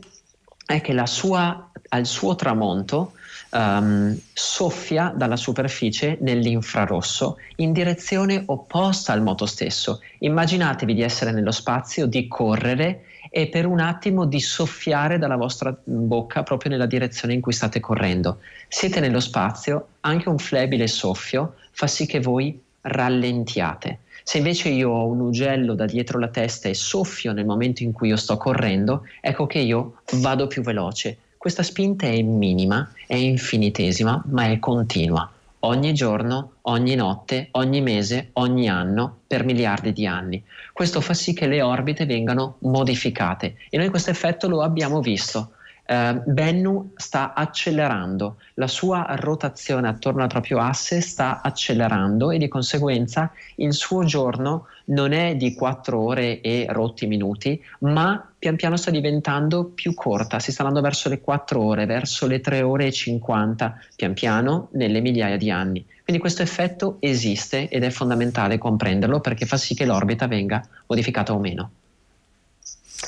è 0.65 0.81
che 0.81 1.05
sua, 1.05 1.69
al 1.89 2.05
suo 2.05 2.35
tramonto 2.35 3.13
um, 3.51 4.17
soffia 4.33 5.13
dalla 5.15 5.35
superficie 5.35 6.17
nell'infrarosso 6.21 7.37
in 7.57 7.73
direzione 7.73 8.43
opposta 8.45 9.13
al 9.13 9.21
moto 9.21 9.45
stesso. 9.45 10.01
Immaginatevi 10.19 10.93
di 10.93 11.01
essere 11.01 11.31
nello 11.31 11.51
spazio, 11.51 12.05
di 12.05 12.27
correre 12.27 13.05
e 13.35 13.47
per 13.47 13.65
un 13.65 13.79
attimo 13.79 14.25
di 14.25 14.39
soffiare 14.39 15.17
dalla 15.17 15.37
vostra 15.37 15.75
bocca 15.83 16.43
proprio 16.43 16.69
nella 16.69 16.85
direzione 16.85 17.33
in 17.33 17.41
cui 17.41 17.51
state 17.51 17.79
correndo. 17.79 18.37
Siete 18.67 18.99
nello 18.99 19.19
spazio, 19.19 19.87
anche 20.01 20.29
un 20.29 20.37
flebile 20.37 20.85
soffio 20.85 21.55
fa 21.71 21.87
sì 21.87 22.05
che 22.05 22.19
voi 22.19 22.61
rallentiate. 22.81 24.01
Se 24.21 24.37
invece 24.37 24.69
io 24.69 24.91
ho 24.91 25.07
un 25.07 25.19
ugello 25.19 25.73
da 25.73 25.85
dietro 25.85 26.19
la 26.19 26.27
testa 26.27 26.69
e 26.69 26.75
soffio 26.75 27.33
nel 27.33 27.47
momento 27.47 27.81
in 27.81 27.91
cui 27.91 28.09
io 28.09 28.17
sto 28.17 28.37
correndo, 28.37 29.07
ecco 29.19 29.47
che 29.47 29.57
io 29.57 30.01
vado 30.17 30.45
più 30.45 30.61
veloce. 30.61 31.17
Questa 31.35 31.63
spinta 31.63 32.05
è 32.05 32.21
minima, 32.21 32.87
è 33.07 33.15
infinitesima, 33.15 34.23
ma 34.27 34.45
è 34.51 34.59
continua 34.59 35.27
ogni 35.65 35.93
giorno, 35.93 36.55
ogni 36.63 36.95
notte, 36.95 37.49
ogni 37.51 37.81
mese, 37.81 38.29
ogni 38.33 38.69
anno, 38.69 39.19
per 39.27 39.45
miliardi 39.45 39.93
di 39.93 40.05
anni. 40.05 40.43
Questo 40.71 41.01
fa 41.01 41.13
sì 41.13 41.33
che 41.33 41.47
le 41.47 41.61
orbite 41.61 42.05
vengano 42.05 42.57
modificate 42.61 43.55
e 43.69 43.77
noi 43.77 43.89
questo 43.89 44.09
effetto 44.09 44.47
lo 44.47 44.61
abbiamo 44.61 45.01
visto. 45.01 45.53
Uh, 45.85 46.21
Bennu 46.25 46.93
sta 46.95 47.33
accelerando, 47.33 48.37
la 48.53 48.67
sua 48.67 49.05
rotazione 49.19 49.89
attorno 49.89 50.23
al 50.23 50.29
proprio 50.29 50.59
asse 50.59 51.01
sta 51.01 51.41
accelerando 51.41 52.31
e 52.31 52.37
di 52.37 52.47
conseguenza 52.47 53.33
il 53.55 53.73
suo 53.73 54.05
giorno 54.05 54.67
non 54.85 55.11
è 55.11 55.35
di 55.35 55.53
4 55.53 55.99
ore 55.99 56.39
e 56.39 56.67
rotti 56.69 57.05
minuti, 57.05 57.61
ma 57.79 58.25
pian 58.39 58.55
piano 58.55 58.77
sta 58.77 58.91
diventando 58.91 59.65
più 59.65 59.93
corta, 59.93 60.39
si 60.39 60.53
sta 60.53 60.63
andando 60.63 60.81
verso 60.81 61.09
le 61.09 61.19
4 61.19 61.61
ore, 61.61 61.85
verso 61.85 62.27
le 62.27 62.39
3 62.39 62.61
ore 62.61 62.85
e 62.85 62.91
50, 62.91 63.79
pian 63.97 64.13
piano 64.13 64.69
nelle 64.71 65.01
migliaia 65.01 65.35
di 65.35 65.51
anni. 65.51 65.85
Quindi 66.01 66.21
questo 66.21 66.41
effetto 66.41 66.97
esiste 66.99 67.67
ed 67.67 67.83
è 67.83 67.89
fondamentale 67.89 68.57
comprenderlo 68.57 69.19
perché 69.19 69.45
fa 69.45 69.57
sì 69.57 69.75
che 69.75 69.85
l'orbita 69.85 70.27
venga 70.27 70.61
modificata 70.87 71.33
o 71.33 71.39
meno. 71.39 71.71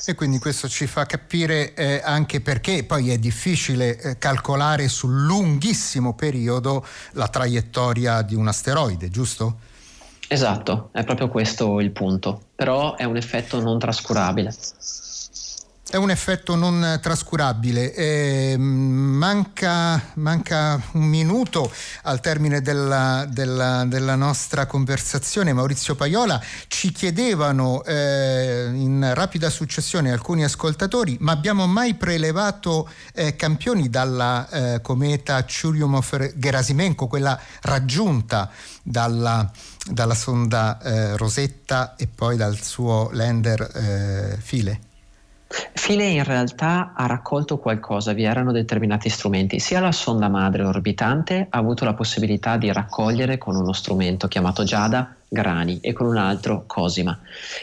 E 0.04 0.14
quindi 0.14 0.38
questo 0.38 0.68
ci 0.68 0.86
fa 0.86 1.06
capire 1.06 1.74
eh, 1.74 2.00
anche 2.04 2.40
perché 2.40 2.84
poi 2.84 3.10
è 3.10 3.18
difficile 3.18 3.98
eh, 3.98 4.18
calcolare 4.18 4.88
sul 4.88 5.24
lunghissimo 5.24 6.14
periodo 6.14 6.86
la 7.12 7.28
traiettoria 7.28 8.22
di 8.22 8.34
un 8.34 8.48
asteroide, 8.48 9.08
giusto? 9.08 9.58
Esatto, 10.28 10.90
è 10.92 11.04
proprio 11.04 11.28
questo 11.28 11.80
il 11.80 11.92
punto, 11.92 12.46
però 12.54 12.96
è 12.96 13.04
un 13.04 13.16
effetto 13.16 13.60
non 13.60 13.78
trascurabile. 13.78 14.54
È 15.88 15.94
un 15.94 16.10
effetto 16.10 16.56
non 16.56 16.98
trascurabile. 17.00 17.94
Eh, 17.94 18.56
manca, 18.58 20.02
manca, 20.14 20.82
un 20.94 21.04
minuto 21.04 21.72
al 22.02 22.20
termine 22.20 22.60
della, 22.60 23.24
della, 23.30 23.84
della, 23.84 24.16
nostra 24.16 24.66
conversazione. 24.66 25.52
Maurizio 25.52 25.94
Paiola 25.94 26.42
ci 26.66 26.90
chiedevano 26.90 27.84
eh, 27.84 28.68
in 28.74 29.12
rapida 29.14 29.48
successione 29.48 30.10
alcuni 30.10 30.42
ascoltatori, 30.42 31.18
ma 31.20 31.30
abbiamo 31.30 31.68
mai 31.68 31.94
prelevato 31.94 32.90
eh, 33.14 33.36
campioni 33.36 33.88
dalla 33.88 34.48
eh, 34.48 34.80
cometa 34.80 35.44
Churyumov-Gerasimenko, 35.44 37.06
quella 37.06 37.38
raggiunta 37.60 38.50
dalla, 38.82 39.48
dalla 39.88 40.14
sonda 40.16 40.80
eh, 40.82 41.16
Rosetta 41.16 41.94
e 41.94 42.08
poi 42.08 42.36
dal 42.36 42.60
suo 42.60 43.08
lander 43.12 43.60
eh, 43.72 44.38
File? 44.42 44.94
File 45.48 46.04
in 46.06 46.24
realtà 46.24 46.92
ha 46.94 47.06
raccolto 47.06 47.58
qualcosa, 47.58 48.12
vi 48.12 48.24
erano 48.24 48.50
determinati 48.50 49.08
strumenti. 49.08 49.60
Sia 49.60 49.78
la 49.78 49.92
sonda 49.92 50.28
madre 50.28 50.64
orbitante 50.64 51.46
ha 51.48 51.58
avuto 51.58 51.84
la 51.84 51.94
possibilità 51.94 52.56
di 52.56 52.72
raccogliere 52.72 53.38
con 53.38 53.54
uno 53.54 53.72
strumento 53.72 54.26
chiamato 54.26 54.64
Giada 54.64 55.14
grani 55.28 55.78
e 55.80 55.92
con 55.92 56.06
un 56.06 56.16
altro 56.16 56.64
Cosima 56.66 57.18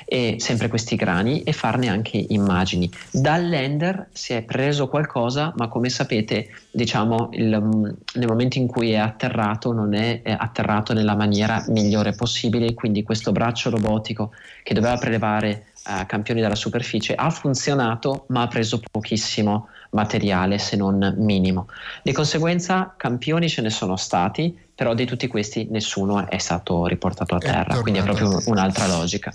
e 0.06 0.36
sempre 0.40 0.68
questi 0.68 0.96
grani 0.96 1.44
e 1.44 1.54
farne 1.54 1.90
anche 1.90 2.24
immagini. 2.30 2.90
Dal 3.12 3.50
lander 3.50 4.08
si 4.12 4.34
è 4.34 4.42
preso 4.44 4.88
qualcosa, 4.88 5.54
ma 5.58 5.68
come 5.68 5.90
sapete, 5.90 6.50
diciamo, 6.72 7.30
il, 7.34 7.50
nel 7.50 8.28
momento 8.28 8.58
in 8.58 8.68
cui 8.68 8.92
è 8.92 8.98
atterrato 8.98 9.72
non 9.72 9.94
è, 9.94 10.22
è 10.22 10.36
atterrato 10.38 10.94
nella 10.94 11.16
maniera 11.16 11.64
migliore 11.68 12.14
possibile, 12.14 12.74
quindi 12.74 13.04
questo 13.04 13.32
braccio 13.32 13.70
robotico 13.70 14.32
che 14.62 14.74
doveva 14.74 14.98
prelevare 14.98 15.66
uh, 15.86 16.06
campioni 16.06 16.42
dalla 16.42 16.56
superficie 16.56 17.16
ha 17.16 17.30
funzionato 17.30 18.26
ma 18.30 18.44
ha 18.44 18.48
preso 18.48 18.82
pochissimo 18.92 19.70
materiale 19.92 20.58
se 20.58 20.76
non 20.76 21.16
minimo. 21.18 21.68
Di 22.02 22.12
conseguenza 22.12 22.94
campioni 22.98 23.48
ce 23.50 23.62
ne 23.62 23.70
sono 23.70 23.96
stati, 23.96 24.58
però 24.74 24.94
di 24.94 25.06
tutti 25.06 25.28
questi 25.28 25.68
nessuno 25.70 26.28
è 26.30 26.38
stato 26.40 26.86
riportato 26.88 27.36
a 27.36 27.40
terra, 27.40 27.80
quindi 27.80 28.00
è 28.00 28.04
proprio 28.04 28.42
un'altra 28.46 28.88
logica. 28.88 29.34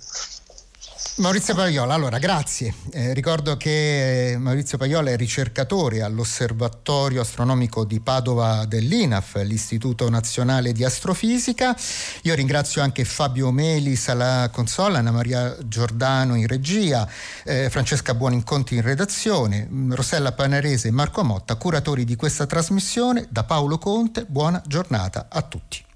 Maurizio 1.18 1.52
Paiola, 1.52 1.94
allora 1.94 2.18
grazie. 2.18 2.72
Eh, 2.92 3.12
ricordo 3.12 3.56
che 3.56 4.36
Maurizio 4.38 4.78
Paiola 4.78 5.10
è 5.10 5.16
ricercatore 5.16 6.00
all'Osservatorio 6.00 7.22
Astronomico 7.22 7.84
di 7.84 7.98
Padova 7.98 8.64
dell'INAF, 8.66 9.42
l'Istituto 9.42 10.08
Nazionale 10.10 10.70
di 10.70 10.84
Astrofisica. 10.84 11.76
Io 12.22 12.34
ringrazio 12.36 12.82
anche 12.82 13.04
Fabio 13.04 13.50
Melis 13.50 14.08
alla 14.08 14.48
consola, 14.52 14.98
Anna 14.98 15.10
Maria 15.10 15.56
Giordano 15.64 16.36
in 16.36 16.46
regia, 16.46 17.08
eh, 17.44 17.68
Francesca 17.68 18.14
Buoninconti 18.14 18.76
in 18.76 18.82
redazione, 18.82 19.68
Rossella 19.90 20.30
Panarese 20.30 20.86
e 20.86 20.92
Marco 20.92 21.24
Motta, 21.24 21.56
curatori 21.56 22.04
di 22.04 22.14
questa 22.14 22.46
trasmissione. 22.46 23.26
Da 23.28 23.42
Paolo 23.42 23.78
Conte, 23.78 24.24
buona 24.24 24.62
giornata 24.64 25.26
a 25.28 25.42
tutti. 25.42 25.86